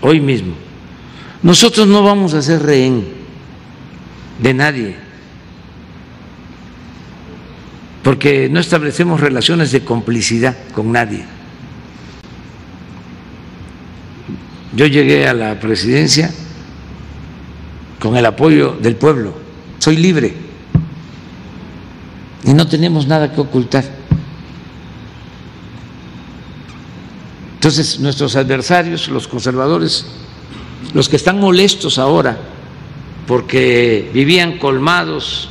[0.00, 0.54] hoy mismo.
[1.42, 3.04] Nosotros no vamos a ser rehén
[4.38, 4.96] de nadie,
[8.02, 11.24] porque no establecemos relaciones de complicidad con nadie.
[14.74, 16.32] Yo llegué a la presidencia
[18.00, 19.34] con el apoyo del pueblo,
[19.78, 20.34] soy libre
[22.44, 23.84] y no tenemos nada que ocultar.
[27.64, 30.04] Entonces, nuestros adversarios, los conservadores,
[30.92, 32.38] los que están molestos ahora
[33.26, 35.48] porque vivían colmados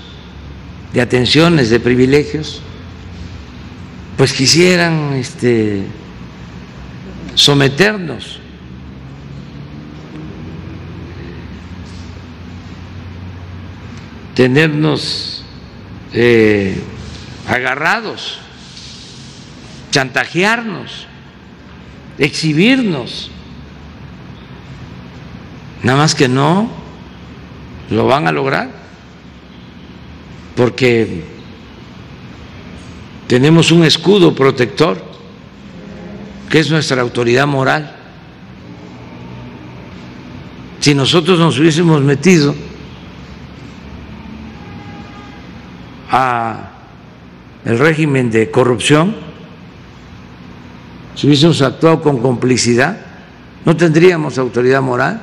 [0.94, 2.62] de atenciones, de privilegios,
[4.16, 5.86] pues quisieran este,
[7.34, 8.40] someternos.
[14.36, 15.44] tenernos
[16.14, 16.80] eh,
[17.48, 18.38] agarrados,
[19.90, 21.08] chantajearnos,
[22.18, 23.32] exhibirnos.
[25.82, 26.70] Nada más que no
[27.90, 28.70] lo van a lograr,
[30.56, 31.24] porque
[33.28, 35.04] tenemos un escudo protector,
[36.50, 37.96] que es nuestra autoridad moral.
[40.80, 42.54] Si nosotros nos hubiésemos metido
[46.12, 46.70] a
[47.66, 49.33] el régimen de corrupción,
[51.16, 52.98] si hubiésemos actuado con complicidad,
[53.66, 55.22] no tendríamos autoridad moral,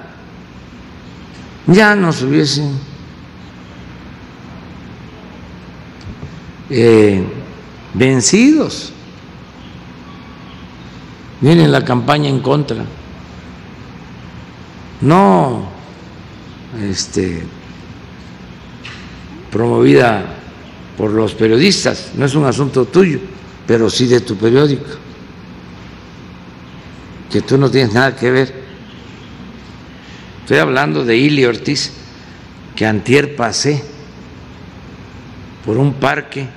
[1.66, 2.78] ya nos hubiesen
[6.70, 7.22] eh,
[7.94, 8.92] vencidos.
[11.40, 12.84] Miren la campaña en contra.
[15.00, 15.70] No
[16.78, 17.42] este,
[19.50, 20.24] promovida
[20.96, 23.18] por los periodistas, no es un asunto tuyo,
[23.66, 24.84] pero sí de tu periódico,
[27.30, 28.54] que tú no tienes nada que ver.
[30.40, 31.92] Estoy hablando de Ili Ortiz,
[32.74, 33.82] que antier pasé
[35.64, 36.48] por un parque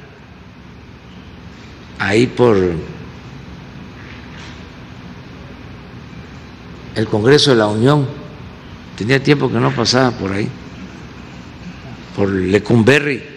[2.00, 2.58] ahí por
[6.96, 8.08] el Congreso de la Unión.
[8.98, 10.48] Tenía tiempo que no pasaba por ahí,
[12.16, 13.34] por Lecumberri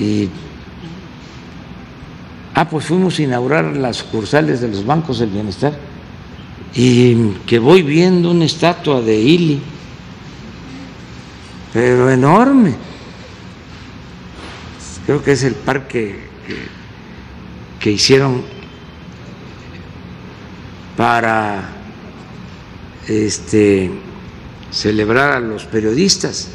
[0.00, 0.30] Y,
[2.60, 5.72] ah, pues fuimos a inaugurar las sucursales de los bancos del bienestar
[6.74, 9.62] y que voy viendo una estatua de Ili,
[11.72, 12.74] pero enorme.
[15.06, 16.20] Creo que es el parque
[17.80, 18.42] que, hicieron
[20.98, 21.66] para
[23.08, 23.90] este,
[24.70, 26.48] celebrar a los periodistas.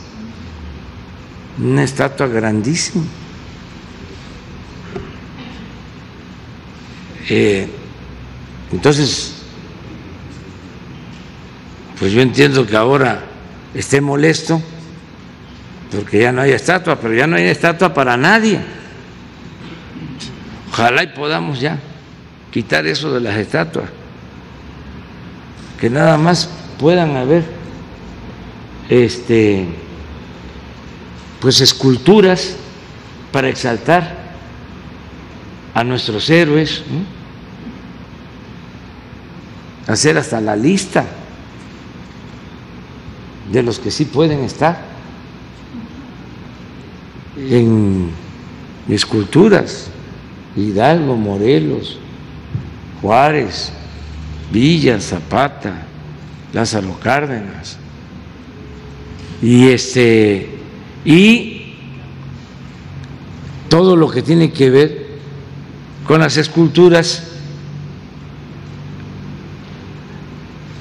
[1.57, 3.03] Una estatua grandísima.
[7.29, 7.67] Eh,
[8.71, 9.33] entonces,
[11.99, 13.23] pues yo entiendo que ahora
[13.73, 14.61] esté molesto
[15.91, 18.59] porque ya no hay estatua, pero ya no hay estatua para nadie.
[20.71, 21.79] Ojalá y podamos ya
[22.51, 23.89] quitar eso de las estatuas,
[25.79, 27.43] que nada más puedan haber
[28.89, 29.65] este
[31.39, 32.55] pues esculturas
[33.31, 34.33] para exaltar
[35.73, 36.83] a nuestros héroes,
[39.87, 41.05] hacer hasta la lista
[43.51, 44.79] de los que sí pueden estar
[47.37, 48.09] en
[48.89, 49.87] esculturas,
[50.55, 51.99] Hidalgo, Morelos,
[53.01, 53.71] Juárez,
[54.51, 55.83] Villa, Zapata,
[56.53, 57.77] Lázaro Cárdenas.
[59.41, 60.49] Y este
[61.03, 61.73] y
[63.69, 65.05] todo lo que tiene que ver
[66.07, 67.34] con las esculturas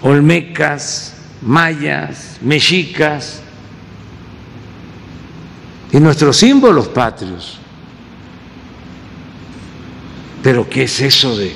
[0.05, 3.40] olmecas, mayas, mexicas
[5.90, 7.59] y nuestros símbolos patrios.
[10.43, 11.55] Pero ¿qué es eso de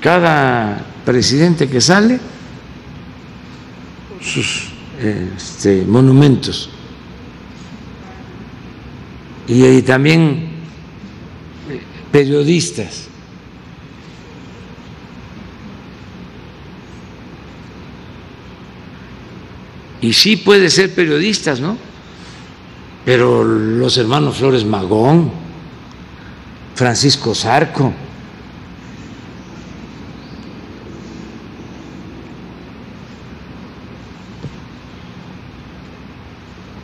[0.00, 2.20] cada presidente que sale?
[4.20, 4.68] Sus
[5.00, 6.70] este, monumentos.
[9.50, 10.50] y también
[12.12, 13.07] periodistas.
[20.00, 21.76] Y sí puede ser periodistas, ¿no?
[23.04, 25.30] Pero los hermanos Flores Magón,
[26.74, 27.92] Francisco Zarco,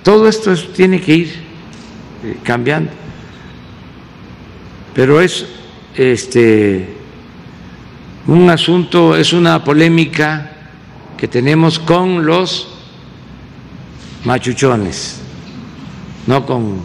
[0.03, 1.35] todo esto tiene que ir
[2.25, 3.05] eh, cambiando
[4.95, 5.45] pero es
[5.97, 6.89] este
[8.27, 10.53] un asunto, es una polémica
[11.19, 12.69] que tenemos con los
[14.25, 15.21] machuchones,
[16.27, 16.81] no con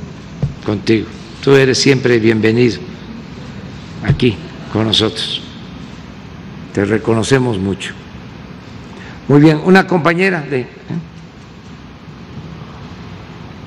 [0.65, 1.07] contigo.
[1.43, 2.79] Tú eres siempre bienvenido
[4.03, 4.35] aquí
[4.73, 5.41] con nosotros.
[6.73, 7.93] Te reconocemos mucho.
[9.27, 10.61] Muy bien, una compañera de...
[10.61, 10.67] ¿eh?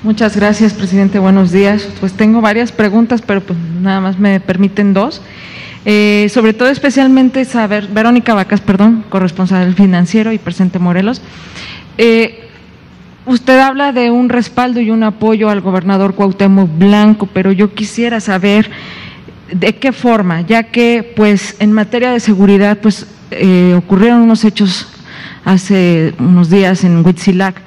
[0.03, 1.17] Muchas gracias, presidente.
[1.19, 1.87] Buenos días.
[1.99, 5.21] Pues tengo varias preguntas, pero pues nada más me permiten dos.
[5.85, 11.21] Eh, sobre todo, especialmente saber, Verónica Vacas, perdón, corresponsal financiero y presente Morelos.
[11.97, 12.42] Eh,
[13.25, 18.19] usted habla de un respaldo y un apoyo al gobernador Cuauhtémoc Blanco, pero yo quisiera
[18.19, 18.69] saber
[19.51, 24.87] de qué forma, ya que, pues, en materia de seguridad, pues, eh, ocurrieron unos hechos
[25.45, 27.61] hace unos días en Huitzilac,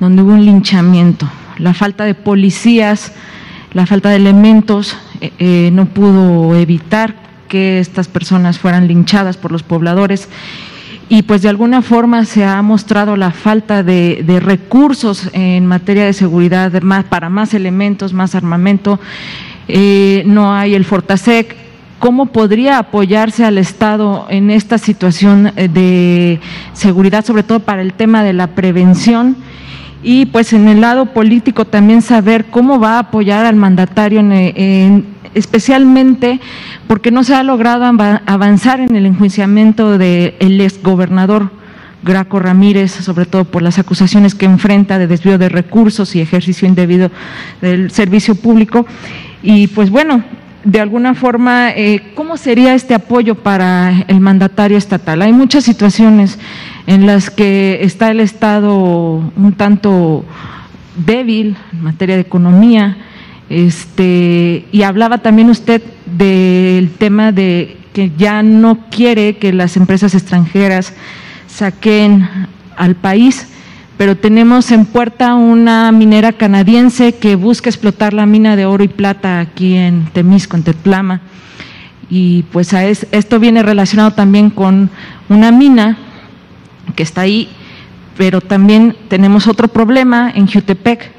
[0.00, 1.28] donde hubo un linchamiento,
[1.58, 3.12] la falta de policías,
[3.72, 4.96] la falta de elementos
[5.72, 7.14] no pudo evitar
[7.48, 10.28] que estas personas fueran linchadas por los pobladores
[11.08, 16.12] y pues de alguna forma se ha mostrado la falta de, recursos en materia de
[16.12, 16.72] seguridad
[17.08, 18.98] para más elementos, más armamento,
[19.68, 21.56] eh, no hay el Fortasec.
[21.98, 26.38] ¿Cómo podría apoyarse al Estado en esta situación de
[26.74, 29.36] seguridad, sobre todo para el tema de la prevención?
[30.02, 35.06] Y pues en el lado político también saber cómo va a apoyar al mandatario en
[35.34, 36.40] especialmente
[36.86, 41.50] porque no se ha logrado avanzar en el enjuiciamiento del exgobernador
[42.02, 46.68] Graco Ramírez, sobre todo por las acusaciones que enfrenta de desvío de recursos y ejercicio
[46.68, 47.10] indebido
[47.60, 48.86] del servicio público.
[49.42, 50.22] Y pues bueno,
[50.64, 55.22] de alguna forma, eh, ¿cómo sería este apoyo para el mandatario estatal?
[55.22, 56.38] Hay muchas situaciones
[56.86, 58.74] en las que está el Estado
[59.36, 60.24] un tanto
[60.96, 62.96] débil en materia de economía,
[63.48, 70.14] este, y hablaba también usted del tema de que ya no quiere que las empresas
[70.14, 70.92] extranjeras
[71.46, 72.28] saquen
[72.76, 73.46] al país,
[73.96, 78.88] pero tenemos en puerta una minera canadiense que busca explotar la mina de oro y
[78.88, 81.20] plata aquí en Temisco, en Tetlama.
[82.10, 84.90] Y pues a esto viene relacionado también con
[85.28, 85.96] una mina
[86.96, 87.48] que está ahí,
[88.16, 91.12] pero también tenemos otro problema en Jutepec,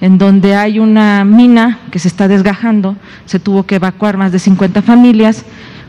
[0.00, 4.38] en donde hay una mina que se está desgajando, se tuvo que evacuar más de
[4.38, 5.44] 50 familias.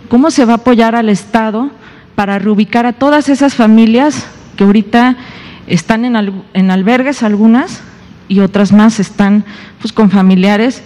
[0.10, 1.70] ¿Cómo se va a apoyar al Estado
[2.16, 4.26] para reubicar a todas esas familias
[4.56, 5.18] que ahorita
[5.68, 7.82] están en, albergues algunas
[8.30, 9.44] y otras más están
[9.82, 10.82] pues, con familiares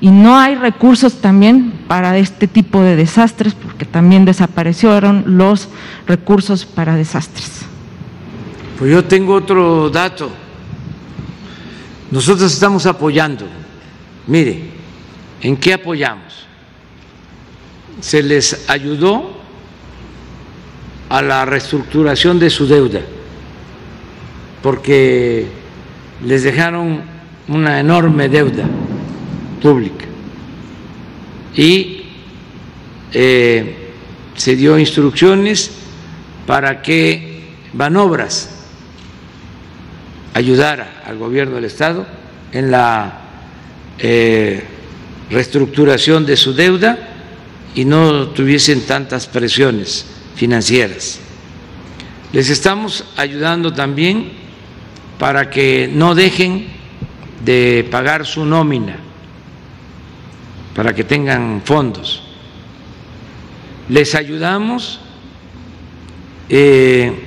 [0.00, 5.68] y no hay recursos también para este tipo de desastres porque también desaparecieron los
[6.06, 7.62] recursos para desastres.
[8.78, 10.30] Pues yo tengo otro dato
[12.10, 13.46] nosotros estamos apoyando.
[14.26, 14.60] Mire,
[15.40, 16.46] ¿en qué apoyamos?
[18.00, 19.36] Se les ayudó
[21.08, 23.00] a la reestructuración de su deuda,
[24.62, 25.46] porque
[26.24, 27.02] les dejaron
[27.48, 28.64] una enorme deuda
[29.62, 30.04] pública
[31.54, 32.02] y
[33.12, 33.92] eh,
[34.34, 35.70] se dio instrucciones
[36.46, 38.55] para que van obras
[40.36, 42.06] ayudara al gobierno del Estado
[42.52, 43.20] en la
[43.98, 44.62] eh,
[45.30, 46.98] reestructuración de su deuda
[47.74, 50.04] y no tuviesen tantas presiones
[50.34, 51.20] financieras.
[52.34, 54.32] Les estamos ayudando también
[55.18, 56.66] para que no dejen
[57.42, 58.98] de pagar su nómina,
[60.74, 62.22] para que tengan fondos.
[63.88, 65.00] Les ayudamos
[66.50, 67.25] eh,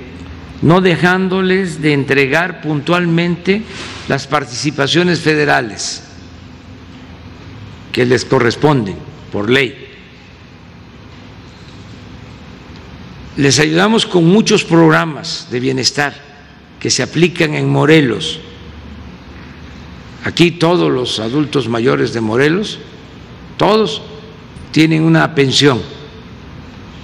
[0.62, 3.62] no dejándoles de entregar puntualmente
[4.08, 6.02] las participaciones federales
[7.92, 8.96] que les corresponden
[9.32, 9.86] por ley.
[13.36, 16.14] Les ayudamos con muchos programas de bienestar
[16.78, 18.40] que se aplican en Morelos.
[20.24, 22.78] Aquí todos los adultos mayores de Morelos,
[23.56, 24.02] todos
[24.72, 25.80] tienen una pensión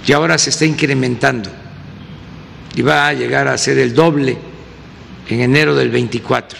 [0.05, 1.49] que ahora se está incrementando
[2.77, 4.37] y va a llegar a ser el doble
[5.27, 6.59] en enero del 24.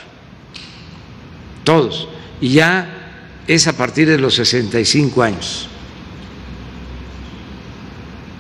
[1.64, 2.10] Todos.
[2.42, 5.68] Y ya es a partir de los 65 años.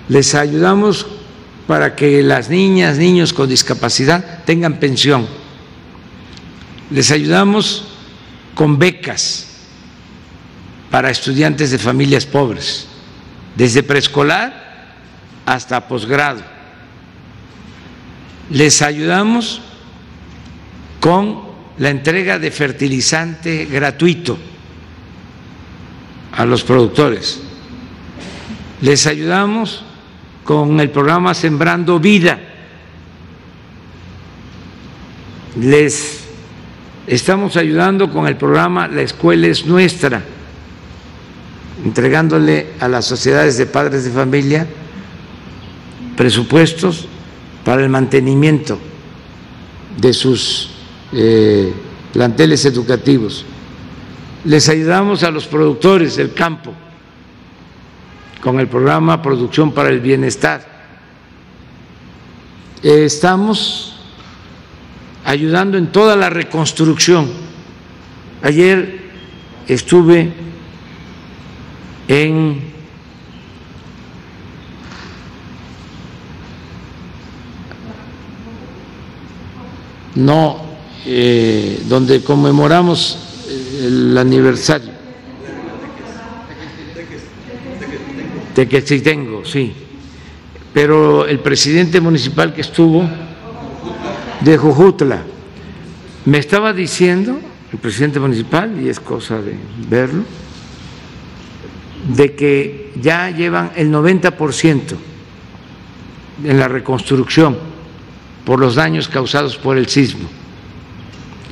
[0.09, 1.05] Les ayudamos
[1.67, 5.27] para que las niñas, niños con discapacidad tengan pensión.
[6.89, 7.89] Les ayudamos
[8.55, 9.49] con becas
[10.89, 12.87] para estudiantes de familias pobres,
[13.55, 14.95] desde preescolar
[15.45, 16.56] hasta posgrado
[18.49, 19.61] les ayudamos
[20.99, 21.41] con
[21.77, 24.37] la entrega de fertilizante gratuito
[26.31, 27.41] a los productores.
[28.81, 29.83] Les ayudamos
[30.43, 32.39] con el programa Sembrando Vida.
[35.59, 36.23] Les
[37.07, 40.23] estamos ayudando con el programa La Escuela es Nuestra,
[41.83, 44.67] entregándole a las sociedades de padres de familia
[46.15, 47.07] presupuestos
[47.67, 48.79] para el mantenimiento
[49.97, 50.69] de sus
[51.11, 51.73] eh,
[52.13, 53.43] planteles educativos.
[54.45, 56.71] Les ayudamos a los productores del campo
[58.41, 60.65] con el programa Producción para el Bienestar.
[62.81, 63.99] Estamos
[65.25, 67.29] ayudando en toda la reconstrucción.
[68.43, 69.01] Ayer
[69.67, 70.31] estuve
[72.07, 72.76] en
[80.17, 80.57] no
[81.05, 83.17] eh, donde conmemoramos
[83.81, 84.91] el aniversario
[88.55, 89.71] de que sí tengo, sí.
[90.73, 93.07] Pero el presidente municipal que estuvo
[94.41, 95.21] de Jujutla
[96.25, 97.39] me estaba diciendo,
[97.71, 99.55] el presidente municipal, y es cosa de
[99.87, 100.23] verlo,
[102.15, 104.81] de que ya llevan el 90%
[106.43, 107.57] en la reconstrucción
[108.47, 110.25] por los daños causados por el sismo.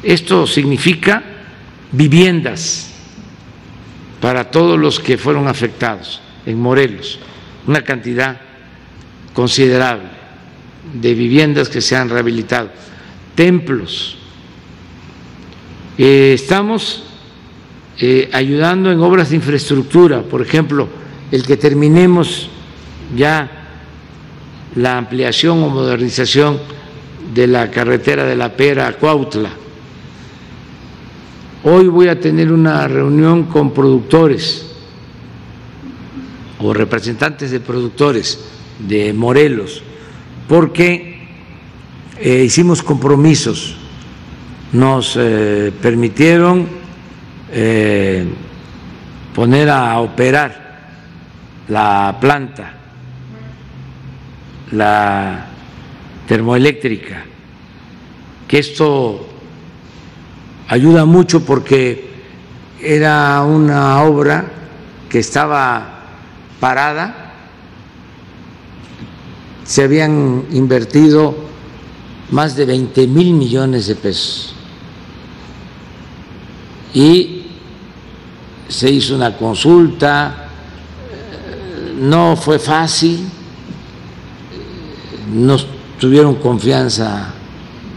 [0.02, 1.22] Esto significa
[1.92, 2.90] viviendas
[4.22, 7.20] para todos los que fueron afectados en Morelos,
[7.68, 8.40] una cantidad
[9.34, 10.08] considerable
[10.94, 12.70] de viviendas que se han rehabilitado,
[13.36, 14.18] templos.
[15.98, 17.04] Eh, estamos
[18.00, 20.88] eh, ayudando en obras de infraestructura, por ejemplo,
[21.30, 22.48] el que terminemos
[23.14, 23.52] ya
[24.76, 26.74] la ampliación o modernización
[27.36, 29.50] de la carretera de la Pera a Cuautla.
[31.66, 34.74] Hoy voy a tener una reunión con productores
[36.60, 38.40] o representantes de productores
[38.80, 39.84] de Morelos,
[40.48, 41.28] porque
[42.18, 43.76] eh, hicimos compromisos,
[44.72, 46.66] nos eh, permitieron
[47.52, 48.26] eh,
[49.34, 50.86] poner a operar
[51.68, 52.74] la planta,
[54.72, 55.50] la
[56.28, 57.26] termoeléctrica,
[58.48, 59.28] que esto
[60.68, 62.10] ayuda mucho porque
[62.82, 64.46] era una obra
[65.10, 66.02] que estaba
[66.60, 67.34] parada,
[69.64, 71.36] se habían invertido
[72.32, 74.56] más de 20 mil millones de pesos
[76.94, 77.44] y
[78.68, 80.48] se hizo una consulta,
[82.00, 83.28] no fue fácil,
[85.34, 85.58] no
[86.06, 87.34] tuvieron confianza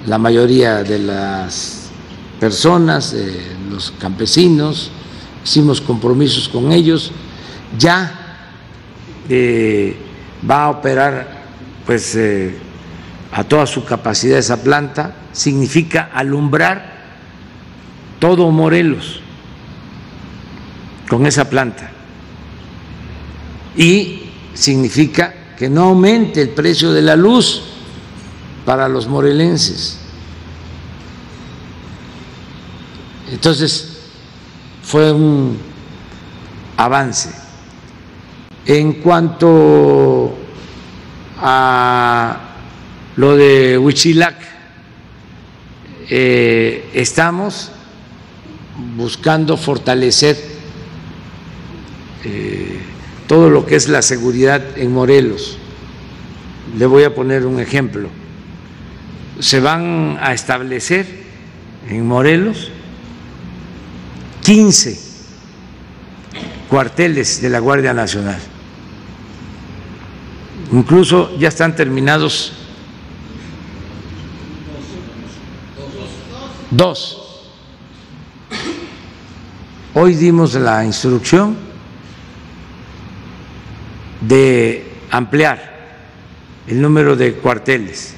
[0.06, 1.90] la mayoría de las
[2.40, 3.14] personas,
[3.70, 4.90] los campesinos,
[5.44, 7.12] hicimos compromisos con ellos,
[7.78, 8.47] ya
[9.30, 11.43] va a operar
[11.85, 12.56] pues eh,
[13.30, 17.10] a toda su capacidad esa planta, significa alumbrar
[18.18, 19.20] todo Morelos
[21.10, 21.90] con esa planta.
[23.76, 24.22] Y
[24.55, 27.74] significa que no aumente el precio de la luz
[28.69, 29.97] para los morelenses.
[33.32, 33.97] Entonces,
[34.82, 35.57] fue un
[36.77, 37.31] avance.
[38.66, 40.36] En cuanto
[41.39, 42.40] a
[43.16, 44.36] lo de Huichilac,
[46.11, 47.70] eh, estamos
[48.99, 50.36] buscando fortalecer
[52.23, 52.81] eh,
[53.27, 55.57] todo lo que es la seguridad en Morelos.
[56.77, 58.18] Le voy a poner un ejemplo.
[59.40, 61.06] Se van a establecer
[61.89, 62.70] en Morelos
[64.43, 64.98] 15
[66.69, 68.40] cuarteles de la Guardia Nacional.
[70.73, 72.52] Incluso ya están terminados.
[76.70, 77.15] Dos.
[79.94, 81.56] Hoy dimos la instrucción
[84.20, 85.78] de ampliar
[86.66, 88.18] el número de cuarteles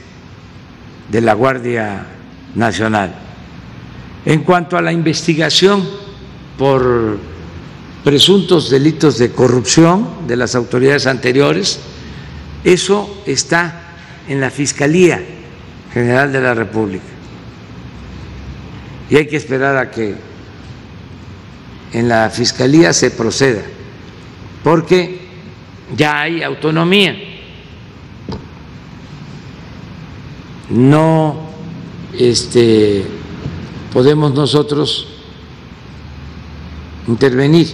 [1.10, 2.06] de la Guardia
[2.54, 3.14] Nacional.
[4.24, 5.86] En cuanto a la investigación
[6.58, 7.18] por
[8.04, 11.80] presuntos delitos de corrupción de las autoridades anteriores,
[12.64, 13.82] eso está
[14.28, 15.22] en la Fiscalía
[15.92, 17.04] General de la República.
[19.08, 20.14] Y hay que esperar a que
[21.92, 23.62] en la Fiscalía se proceda,
[24.62, 25.20] porque
[25.96, 27.29] ya hay autonomía.
[30.70, 31.36] No
[32.16, 33.04] este,
[33.92, 35.06] podemos nosotros
[37.08, 37.68] intervenir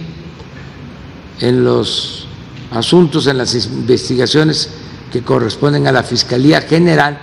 [1.39, 2.27] en los
[2.71, 4.71] asuntos, en las investigaciones
[5.11, 7.19] que corresponden a la Fiscalía General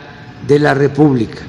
[0.47, 1.43] de la República.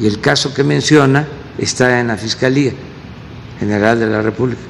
[0.00, 1.26] Y el caso que menciona
[1.58, 2.72] está en la Fiscalía
[3.58, 4.62] General de la República.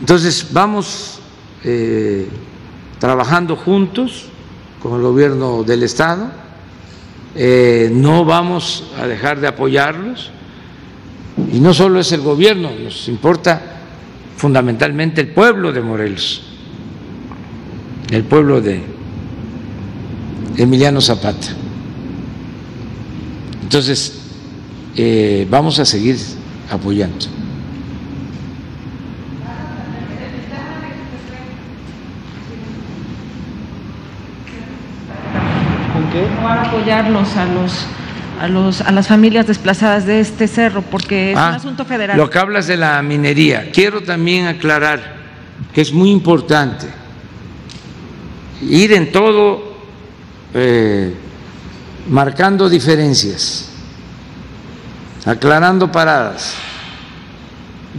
[0.00, 1.18] Entonces, vamos
[1.64, 2.28] eh,
[2.98, 4.26] trabajando juntos
[4.82, 6.30] con el gobierno del Estado,
[7.40, 10.32] eh, no vamos a dejar de apoyarlos,
[11.52, 13.62] y no solo es el gobierno, nos importa
[14.36, 16.42] fundamentalmente el pueblo de Morelos,
[18.10, 18.82] el pueblo de
[20.56, 21.46] Emiliano Zapata.
[23.62, 24.20] Entonces,
[24.96, 26.16] eh, vamos a seguir
[26.68, 27.38] apoyando.
[36.42, 37.72] van a apoyarlos a los
[38.40, 42.16] a los a las familias desplazadas de este cerro porque es un Ah, asunto federal.
[42.16, 45.16] Lo que hablas de la minería, quiero también aclarar
[45.72, 46.86] que es muy importante
[48.62, 49.76] ir en todo
[50.54, 51.14] eh,
[52.08, 53.70] marcando diferencias,
[55.24, 56.54] aclarando paradas.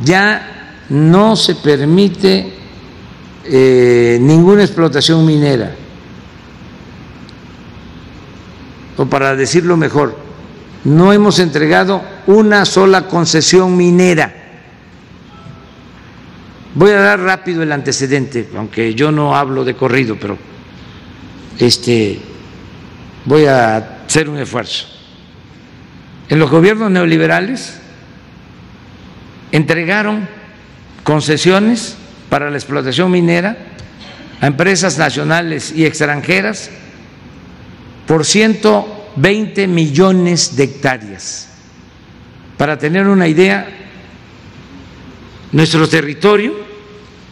[0.03, 2.53] Ya no se permite
[3.45, 5.76] eh, ninguna explotación minera.
[8.99, 10.13] O para decirlo mejor,
[10.84, 14.35] no hemos entregado una sola concesión minera.
[16.76, 20.38] Voy a dar rápido el antecedente, aunque yo no hablo de corrido, pero
[21.57, 22.19] este
[23.23, 24.88] voy a hacer un esfuerzo.
[26.27, 27.80] En los gobiernos neoliberales
[29.53, 30.27] entregaron
[31.05, 31.95] concesiones
[32.30, 33.57] para la explotación minera
[34.41, 36.69] a empresas nacionales y extranjeras
[38.10, 41.48] por 120 millones de hectáreas.
[42.57, 43.69] Para tener una idea,
[45.52, 46.56] nuestro territorio,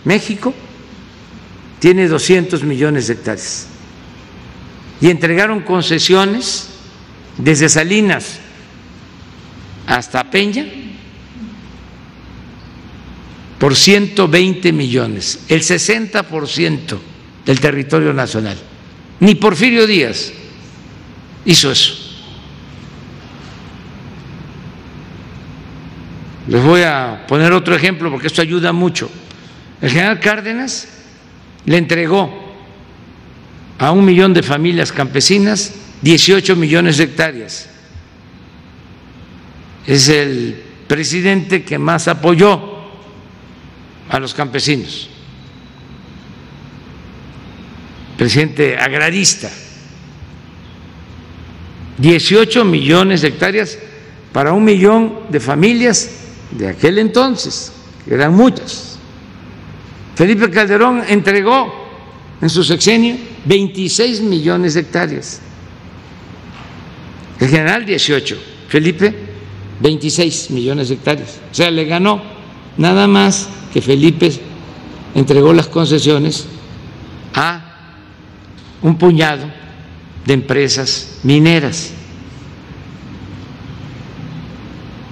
[0.05, 0.53] México,
[1.79, 3.65] tiene 200 millones de hectáreas.
[5.01, 6.67] Y entregaron concesiones
[7.39, 8.37] desde Salinas
[9.87, 10.67] hasta Peña
[13.57, 16.99] por 120 millones, el 60%
[17.47, 18.59] del territorio nacional.
[19.19, 20.33] Ni Porfirio Díaz
[21.47, 21.93] hizo eso.
[26.47, 29.09] Les voy a poner otro ejemplo porque esto ayuda mucho.
[29.81, 30.87] El general Cárdenas
[31.65, 32.53] le entregó
[33.79, 37.69] a un millón de familias campesinas 18 millones de hectáreas.
[39.85, 42.75] Es el presidente que más apoyó
[44.09, 45.09] a los campesinos,
[48.17, 49.49] presidente agrarista.
[51.97, 53.77] 18 millones de hectáreas
[54.31, 56.11] para un millón de familias
[56.51, 57.71] de aquel entonces,
[58.05, 58.99] que eran muchas.
[60.15, 61.73] Felipe Calderón entregó
[62.41, 63.15] en su sexenio
[63.45, 65.41] 26 millones de hectáreas.
[67.39, 68.37] El general 18,
[68.67, 69.13] Felipe
[69.79, 71.39] 26 millones de hectáreas.
[71.51, 72.21] O sea, le ganó
[72.77, 74.31] nada más que Felipe
[75.13, 76.47] entregó las concesiones
[77.33, 77.63] a
[78.81, 79.66] un puñado
[80.27, 81.91] de empresas mineras.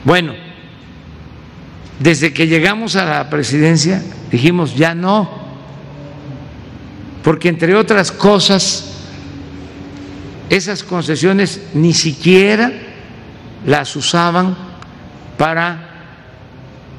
[0.03, 0.33] Bueno,
[1.99, 5.45] desde que llegamos a la presidencia dijimos ya no,
[7.23, 8.91] porque entre otras cosas,
[10.49, 12.73] esas concesiones ni siquiera
[13.65, 14.57] las usaban
[15.37, 16.09] para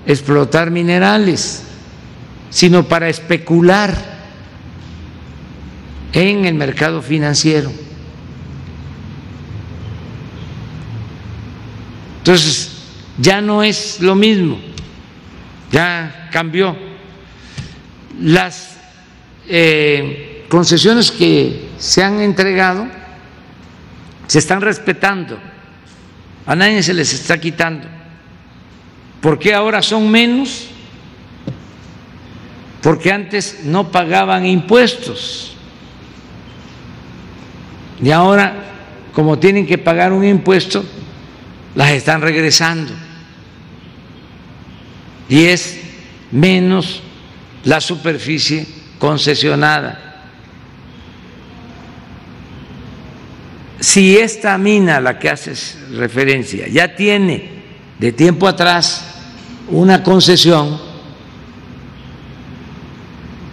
[0.06, 1.64] explotar minerales,
[2.48, 3.94] sino para especular
[6.14, 7.70] en el mercado financiero.
[12.26, 12.72] Entonces,
[13.18, 14.58] ya no es lo mismo,
[15.70, 16.76] ya cambió.
[18.20, 18.78] Las
[19.48, 22.88] eh, concesiones que se han entregado
[24.26, 25.38] se están respetando,
[26.46, 27.86] a nadie se les está quitando.
[29.20, 30.66] ¿Por qué ahora son menos?
[32.82, 35.54] Porque antes no pagaban impuestos.
[38.02, 38.64] Y ahora,
[39.12, 40.84] como tienen que pagar un impuesto,
[41.76, 42.92] las están regresando.
[45.28, 45.78] Y es
[46.32, 47.02] menos
[47.64, 48.66] la superficie
[48.98, 50.02] concesionada.
[53.78, 57.50] Si esta mina a la que haces referencia ya tiene
[57.98, 59.04] de tiempo atrás
[59.68, 60.80] una concesión,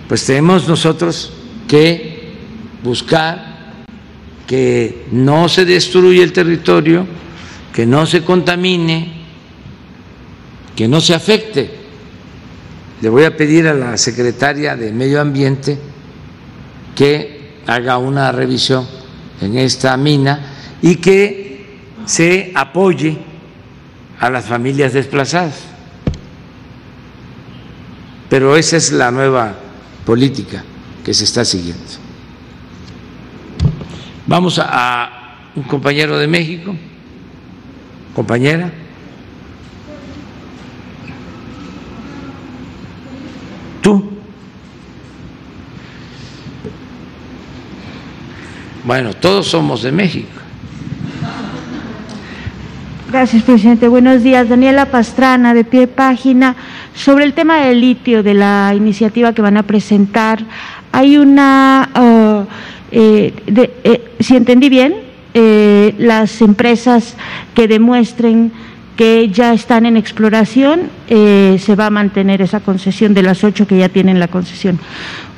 [0.08, 1.34] pues tenemos nosotros
[1.68, 2.34] que
[2.84, 3.54] buscar
[4.48, 7.06] que no se destruya el territorio,
[7.74, 9.12] que no se contamine,
[10.76, 11.70] que no se afecte.
[13.02, 15.78] Le voy a pedir a la secretaria de Medio Ambiente
[16.96, 18.88] que haga una revisión
[19.42, 21.66] en esta mina y que
[22.06, 23.18] se apoye
[24.20, 25.60] a las familias desplazadas.
[28.30, 29.56] Pero esa es la nueva
[30.06, 30.64] política
[31.04, 31.84] que se está siguiendo.
[34.26, 35.20] Vamos a,
[35.56, 36.76] un compañero de México,
[38.14, 38.72] compañera.
[43.82, 44.04] Tú.
[48.86, 50.30] Bueno, todos somos de México.
[53.12, 53.88] Gracias, presidente.
[53.88, 54.50] Buenos días.
[54.50, 56.56] Daniela Pastrana, de pie página.
[56.96, 60.44] Sobre el tema del litio, de la iniciativa que van a presentar,
[60.92, 62.46] hay una, uh,
[62.92, 63.34] eh,
[63.84, 64.96] eh, si entendí bien,
[65.34, 67.16] eh, las empresas
[67.56, 68.52] que demuestren
[68.96, 73.80] que ya están en exploración, se va a mantener esa concesión de las ocho que
[73.80, 74.80] ya tienen la concesión.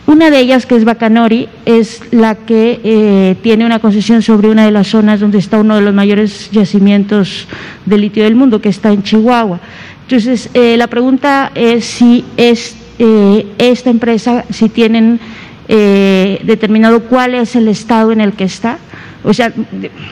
[0.07, 4.63] Una de ellas, que es Bacanori, es la que eh, tiene una concesión sobre una
[4.63, 7.47] de las zonas donde está uno de los mayores yacimientos
[7.87, 9.59] de litio del mundo, que está en Chihuahua.
[10.03, 15.19] Entonces, eh, la pregunta es si es eh, esta empresa, si tienen
[15.67, 18.77] determinado cuál es el estado en el que está
[19.25, 19.51] o sea,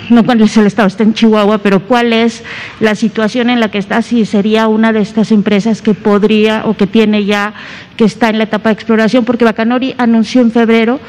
[0.10, 2.44] no cuál es el estado, está en Chihuahua, pero cuál es
[2.80, 6.76] la situación en la que está, si sería una de estas empresas que podría o
[6.76, 7.54] que tiene ya,
[7.96, 11.00] que está en la etapa de exploración, porque Bacanori anunció en febrero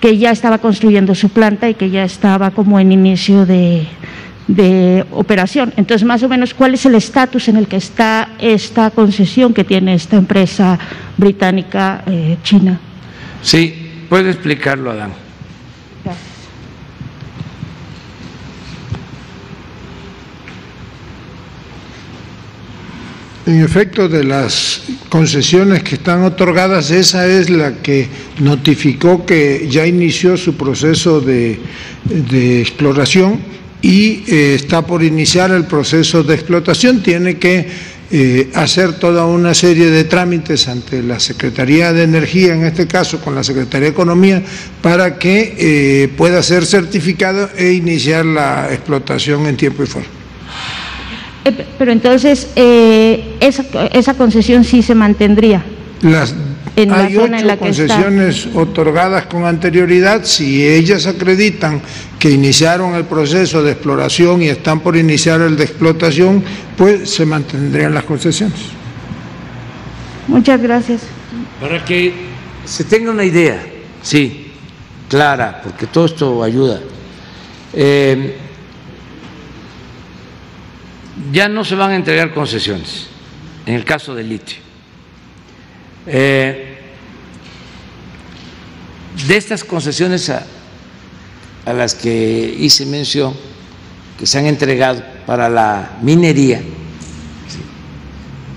[0.00, 3.86] que ya estaba construyendo su planta y que ya estaba como en inicio de,
[5.10, 5.72] operación.
[5.78, 9.64] Entonces, más o menos, ¿cuál es el estatus en el que está esta concesión que
[9.64, 10.78] tiene esta empresa
[11.16, 12.78] británica eh, china?
[13.40, 15.23] Sí, puede explicarlo, Adán.
[23.46, 24.80] En efecto, de las
[25.10, 28.08] concesiones que están otorgadas, esa es la que
[28.38, 31.60] notificó que ya inició su proceso de,
[32.62, 33.38] exploración
[33.82, 37.02] y eh, está por iniciar el proceso de explotación.
[37.02, 37.68] Tiene que
[38.10, 43.20] eh, hacer toda una serie de trámites ante la Secretaría de Energía, en este caso
[43.20, 44.42] con la Secretaría de Economía,
[44.80, 50.23] para que eh, pueda ser certificado e iniciar la explotación en tiempo y forma.
[51.44, 55.62] Eh, pero entonces, eh, esa, esa, concesión sí se mantendría.
[56.02, 56.34] Las,
[56.76, 60.24] en hay ocho en la concesiones otorgadas con anterioridad.
[60.24, 61.80] Si ellas acreditan
[62.18, 66.42] que iniciaron el proceso de exploración y están por iniciar el de explotación,
[66.76, 68.58] pues se mantendrían las concesiones.
[70.26, 71.02] Muchas gracias.
[71.60, 72.12] Para que
[72.64, 73.62] se tenga una idea,
[74.02, 74.52] sí,
[75.08, 76.80] clara, porque todo esto ayuda.
[77.72, 78.38] Eh,
[81.32, 83.08] ya no se van a entregar concesiones
[83.66, 84.58] en el caso del litio.
[86.06, 86.74] Eh,
[89.26, 90.44] de estas concesiones a,
[91.66, 93.34] las que hice mención,
[94.18, 96.60] que se han entregado para la minería,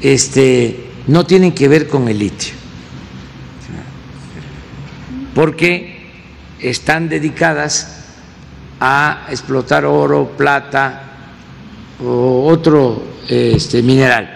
[0.02, 2.54] este, no tienen que ver con el litio,
[5.34, 6.12] porque
[6.60, 8.04] están dedicadas
[8.82, 11.07] a explotar oro, plata,
[12.04, 14.30] o otro este, mineral,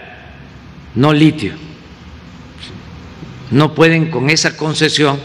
[0.94, 1.54] no litio.
[3.50, 5.18] No pueden con esa concesión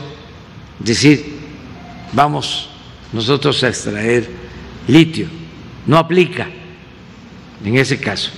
[0.80, 1.40] decir,
[2.14, 2.70] vamos
[3.14, 4.30] nosotros a extraer
[4.88, 5.28] litio.
[5.86, 6.48] No aplica
[7.64, 8.32] en ese caso.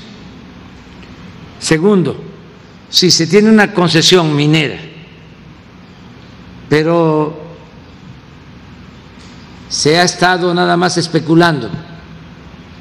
[1.59, 2.23] Segundo,
[2.89, 4.79] si se tiene una concesión minera,
[6.69, 7.49] pero
[9.67, 11.69] se ha estado nada más especulando,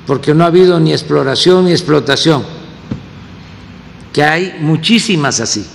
[0.09, 2.43] porque no ha habido ni exploración ni explotación,
[4.11, 5.67] que hay muchísimas así,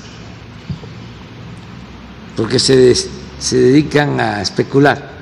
[2.36, 5.14] porque se, se dedican a especular.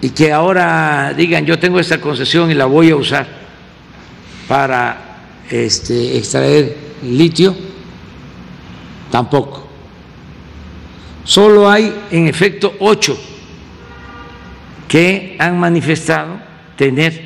[0.00, 3.28] Y que ahora digan, yo tengo esta concesión y la voy a usar
[4.48, 7.54] para este, extraer litio,
[9.12, 9.68] tampoco.
[11.22, 13.16] Solo hay, en efecto, ocho
[14.88, 16.40] que han manifestado
[16.76, 17.25] tener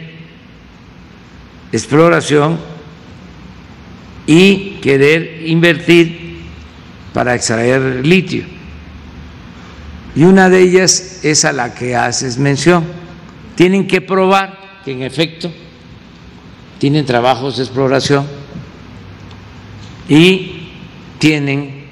[1.72, 2.58] exploración
[4.26, 6.40] y querer invertir
[7.12, 8.44] para extraer litio.
[10.14, 12.84] Y una de ellas es a la que haces mención.
[13.54, 15.50] Tienen que probar que en efecto
[16.78, 18.26] tienen trabajos de exploración
[20.08, 20.68] y
[21.18, 21.84] tienen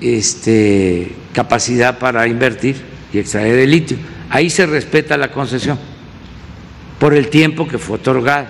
[0.00, 2.76] este, capacidad para invertir
[3.12, 3.96] y extraer el litio.
[4.30, 5.91] Ahí se respeta la concesión
[7.02, 8.46] por el tiempo que fue otorgado.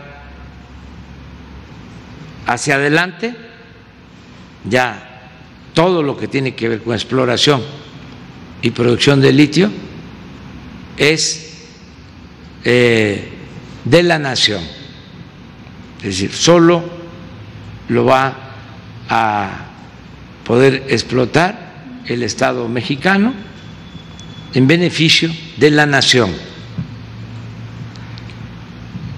[2.46, 3.34] Hacia adelante,
[4.68, 5.30] ya
[5.72, 7.62] todo lo que tiene que ver con exploración
[8.60, 9.70] y producción de litio
[10.98, 11.64] es
[12.64, 13.26] eh,
[13.86, 14.62] de la nación,
[16.00, 16.84] es decir, solo
[17.88, 18.36] lo va
[19.08, 19.50] a
[20.44, 23.32] poder explotar el Estado mexicano
[24.52, 26.51] en beneficio de la nación.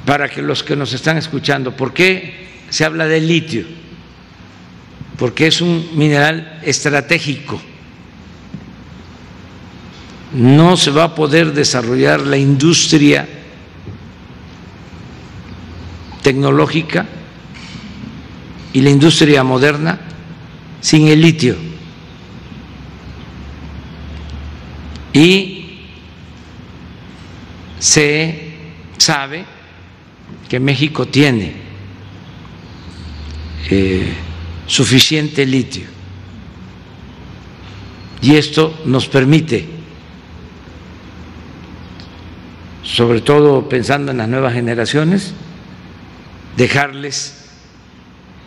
[0.07, 3.65] Para que los que nos están escuchando, ¿por qué se habla de litio?
[5.17, 7.61] Porque es un mineral estratégico.
[10.35, 13.27] No se va a poder desarrollar la industria
[16.23, 17.07] tecnológica
[18.73, 20.01] y la industria moderna
[20.81, 21.57] sin el litio.
[25.13, 25.79] Y
[27.79, 28.53] se
[28.99, 29.54] sabe
[30.49, 31.55] que México tiene
[33.71, 34.13] eh,
[34.67, 35.87] suficiente litio.
[38.21, 39.67] Y esto nos permite,
[42.83, 45.35] sobre todo pensando en las nuevas generaciones,
[46.57, 47.45] dejarles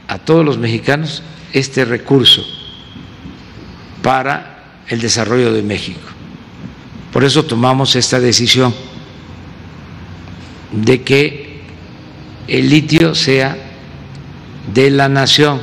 [0.07, 1.21] a todos los mexicanos
[1.53, 2.43] este recurso
[4.01, 5.99] para el desarrollo de México.
[7.11, 8.73] Por eso tomamos esta decisión
[10.71, 11.46] de que
[12.47, 13.57] el litio sea
[14.73, 15.59] de la nación,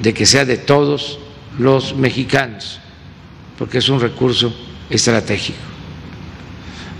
[0.00, 1.18] de que sea de todos
[1.58, 2.80] los mexicanos,
[3.58, 4.54] porque es un recurso
[4.88, 5.58] estratégico.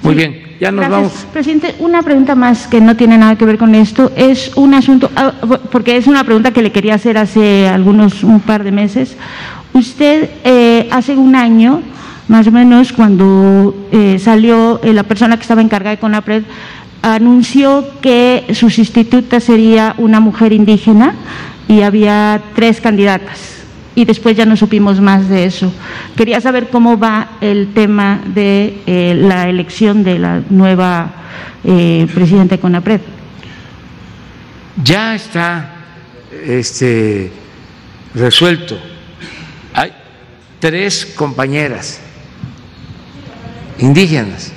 [0.03, 0.51] Muy bien.
[0.61, 1.13] Ya nos vamos.
[1.33, 4.13] Presidente, una pregunta más que no tiene nada que ver con esto.
[4.15, 5.33] Es un asunto, ah,
[5.73, 9.17] porque es una pregunta que le quería hacer hace algunos, un par de meses.
[9.73, 11.81] Usted eh, hace un año,
[12.31, 16.45] más o menos, cuando eh, salió eh, la persona que estaba encargada de CONAPRED,
[17.03, 21.17] anunció que su sustituta sería una mujer indígena
[21.67, 23.65] y había tres candidatas
[23.97, 25.73] y después ya no supimos más de eso.
[26.15, 31.11] Quería saber cómo va el tema de eh, la elección de la nueva
[31.63, 33.01] presidenta de CONAPRED.
[34.85, 35.75] Ya está
[36.47, 37.33] este,
[38.15, 38.79] resuelto.
[39.75, 39.93] Hay
[40.61, 42.01] tres compañeras
[43.81, 44.53] indígenas.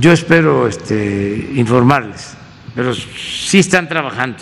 [0.00, 2.40] Yo espero este, informarles
[2.74, 4.38] pero sí están trabajando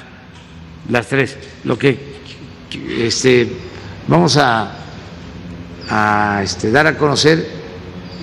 [0.89, 1.37] las tres.
[1.65, 2.19] Lo que
[2.99, 3.51] este,
[4.07, 4.75] vamos a,
[6.43, 7.47] este, dar a conocer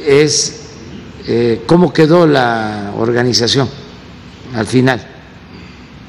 [0.06, 0.70] es
[1.28, 3.68] eh, cómo quedó la organización
[4.54, 5.06] al final.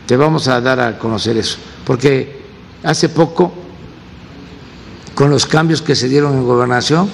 [0.07, 2.43] Te vamos a dar a conocer eso, porque
[2.85, 3.53] hace poco,
[5.17, 7.09] con los cambios que se dieron en gobernación,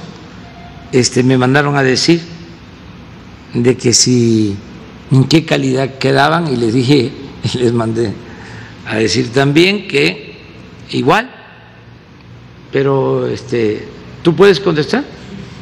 [0.91, 2.20] este, me mandaron a decir
[3.55, 4.57] de que si
[5.12, 7.12] en qué calidad quedaban y les dije,
[7.55, 8.12] y les mandé
[8.87, 10.35] a decir también que
[10.91, 11.31] igual,
[12.73, 13.87] pero este,
[14.24, 15.05] ¿tú puedes contestar?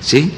[0.01, 0.33] Sí.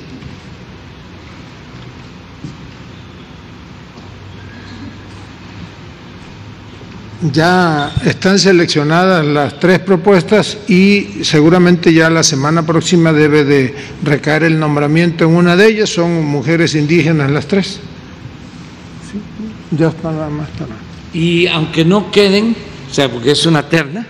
[7.31, 14.43] Ya están seleccionadas las tres propuestas y seguramente ya la semana próxima debe de recaer
[14.43, 15.90] el nombramiento en una de ellas.
[15.90, 17.78] Son mujeres indígenas las tres.
[19.70, 20.49] Ya está nada más.
[21.15, 22.57] Y aunque no queden,
[22.90, 24.05] o sea, porque es una terna,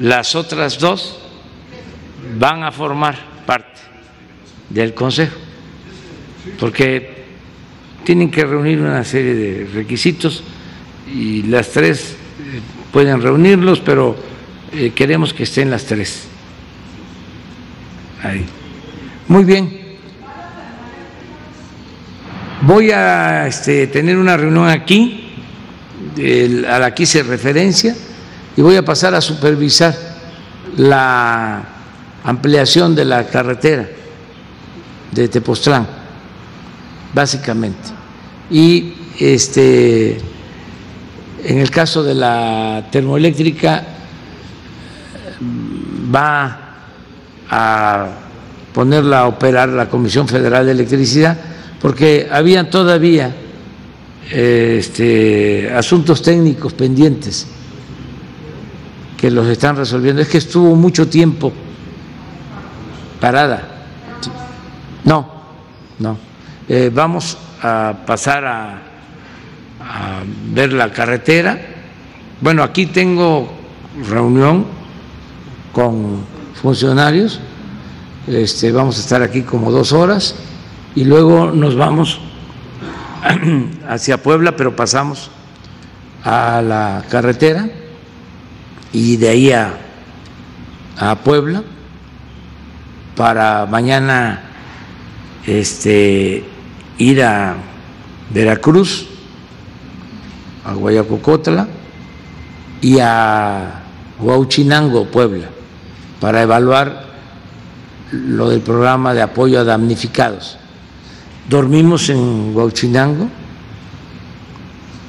[0.00, 1.18] las otras dos
[2.38, 3.80] van a formar parte
[4.70, 5.36] del Consejo,
[6.58, 7.24] porque
[8.04, 10.42] tienen que reunir una serie de requisitos
[11.12, 12.60] y las tres eh,
[12.90, 14.16] pueden reunirlos, pero
[14.72, 16.24] eh, queremos que estén las tres.
[18.22, 18.46] Ahí.
[19.28, 19.82] Muy bien.
[22.62, 25.34] Voy a este, tener una reunión aquí,
[26.68, 27.96] a la que hice referencia,
[28.56, 29.96] y voy a pasar a supervisar
[30.76, 31.64] la
[32.24, 33.88] ampliación de la carretera
[35.10, 35.86] de Tepoztlán,
[37.12, 37.90] básicamente.
[38.50, 40.18] Y este,
[41.44, 43.84] en el caso de la termoeléctrica,
[46.14, 46.58] va
[47.50, 48.06] a
[48.72, 51.36] ponerla a operar la Comisión Federal de Electricidad
[51.80, 53.34] porque habían todavía
[54.30, 57.46] este, asuntos técnicos pendientes
[59.16, 60.22] que los están resolviendo.
[60.22, 61.52] Es que estuvo mucho tiempo
[63.20, 63.68] parada.
[65.04, 65.28] No,
[65.98, 66.16] no.
[66.68, 68.82] Eh, vamos a pasar a,
[69.82, 70.22] a
[70.52, 71.58] ver la carretera.
[72.40, 73.52] Bueno, aquí tengo
[74.08, 74.66] reunión
[75.72, 76.24] con
[76.60, 77.40] funcionarios.
[78.26, 80.36] Este, vamos a estar aquí como dos horas
[80.94, 82.20] y luego nos vamos
[83.88, 85.30] hacia Puebla, pero pasamos
[86.24, 87.68] a la carretera
[88.92, 89.74] y de ahí a,
[90.98, 91.62] a Puebla
[93.16, 94.42] para mañana
[95.46, 96.44] este,
[96.98, 97.56] ir a
[98.30, 99.08] Veracruz,
[100.64, 101.68] a Guayacocotla
[102.80, 103.82] y a
[104.20, 105.48] Huauchinango, Puebla,
[106.20, 107.06] para evaluar
[108.12, 110.58] lo del programa de apoyo a damnificados.
[111.48, 113.28] Dormimos en Huauchinango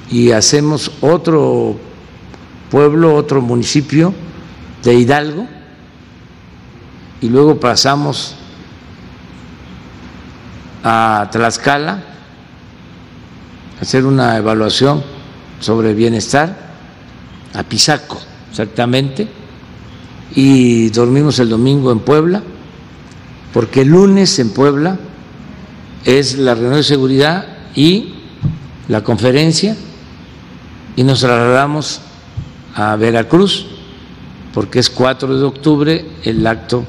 [0.10, 1.76] y hacemos otro
[2.72, 4.14] pueblo, otro municipio
[4.84, 5.48] de Hidalgo
[7.22, 8.36] y luego pasamos
[10.84, 12.04] a Tlaxcala
[13.80, 15.13] a hacer una evaluación
[15.64, 16.74] sobre bienestar,
[17.54, 18.20] a Pisaco
[18.52, 19.28] exactamente,
[20.36, 22.44] y dormimos el domingo en Puebla,
[23.54, 24.98] porque el lunes en Puebla
[26.06, 27.46] es la reunión de seguridad
[27.76, 28.14] y
[28.90, 29.76] la conferencia,
[30.96, 32.02] y nos trasladamos
[32.76, 33.68] a Veracruz,
[34.54, 36.84] porque es 4 de octubre el acto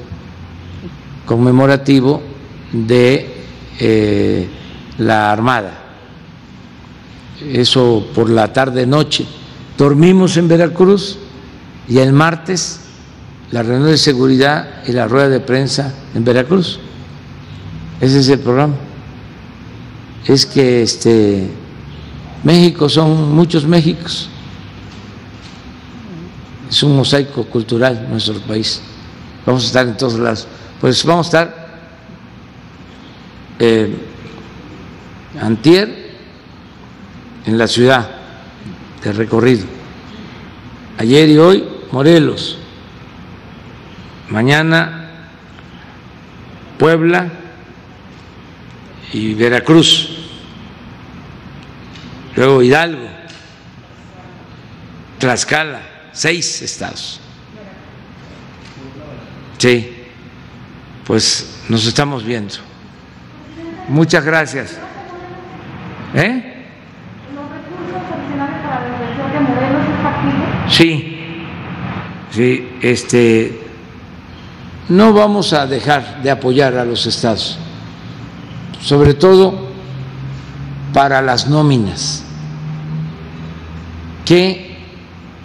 [1.25, 2.21] conmemorativo
[2.71, 3.33] de
[3.79, 4.47] eh,
[4.97, 5.84] la Armada.
[7.41, 9.25] Eso por la tarde-noche.
[9.77, 11.17] Dormimos en Veracruz
[11.87, 12.81] y el martes
[13.51, 16.79] la reunión de seguridad y la rueda de prensa en Veracruz.
[18.01, 18.75] Ese es el programa.
[20.25, 21.49] Es que este
[22.43, 24.29] México son muchos Méxicos.
[26.69, 28.81] Es un mosaico cultural nuestro país.
[29.45, 30.47] Vamos a estar en todos lados.
[30.81, 31.65] Pues vamos a estar
[33.59, 33.95] eh,
[35.39, 36.04] antier
[37.45, 38.09] en la ciudad
[39.03, 39.65] de recorrido.
[40.97, 42.57] Ayer y hoy Morelos.
[44.29, 45.09] Mañana
[46.77, 47.31] Puebla
[49.13, 50.09] y Veracruz.
[52.35, 53.07] Luego Hidalgo,
[55.19, 55.81] Tlaxcala,
[56.11, 57.21] seis estados.
[59.57, 59.95] Sí,
[61.05, 62.55] pues nos estamos viendo.
[63.87, 64.77] Muchas gracias.
[66.13, 66.54] ¿Eh?
[70.69, 71.17] Sí,
[72.31, 73.61] sí, este,
[74.89, 77.57] no vamos a dejar de apoyar a los estados,
[78.81, 79.69] sobre todo
[80.93, 82.23] para las nóminas,
[84.25, 84.77] que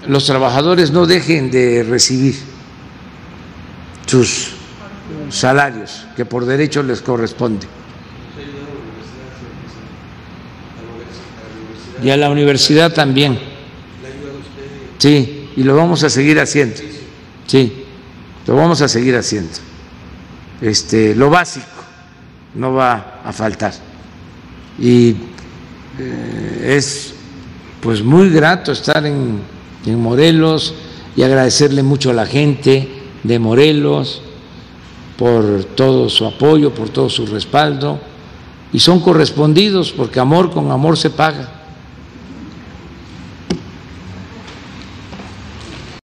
[0.07, 2.37] los trabajadores no dejen de recibir
[4.07, 4.53] sus
[5.29, 7.67] salarios que por derecho les corresponde.
[12.03, 13.50] Y a la universidad también.
[15.01, 16.77] Sí, y lo vamos a seguir haciendo.
[17.47, 17.85] Sí,
[18.47, 19.51] lo vamos a seguir haciendo.
[20.61, 21.67] Este, lo básico
[22.55, 23.73] no va a faltar.
[24.79, 25.17] Y
[25.99, 27.15] eh, es
[27.81, 29.41] pues muy grato estar en,
[29.87, 30.75] en Morelos
[31.17, 32.87] y agradecerle mucho a la gente
[33.23, 34.21] de Morelos
[35.17, 37.99] por todo su apoyo, por todo su respaldo,
[38.71, 41.60] y son correspondidos porque amor con amor se paga.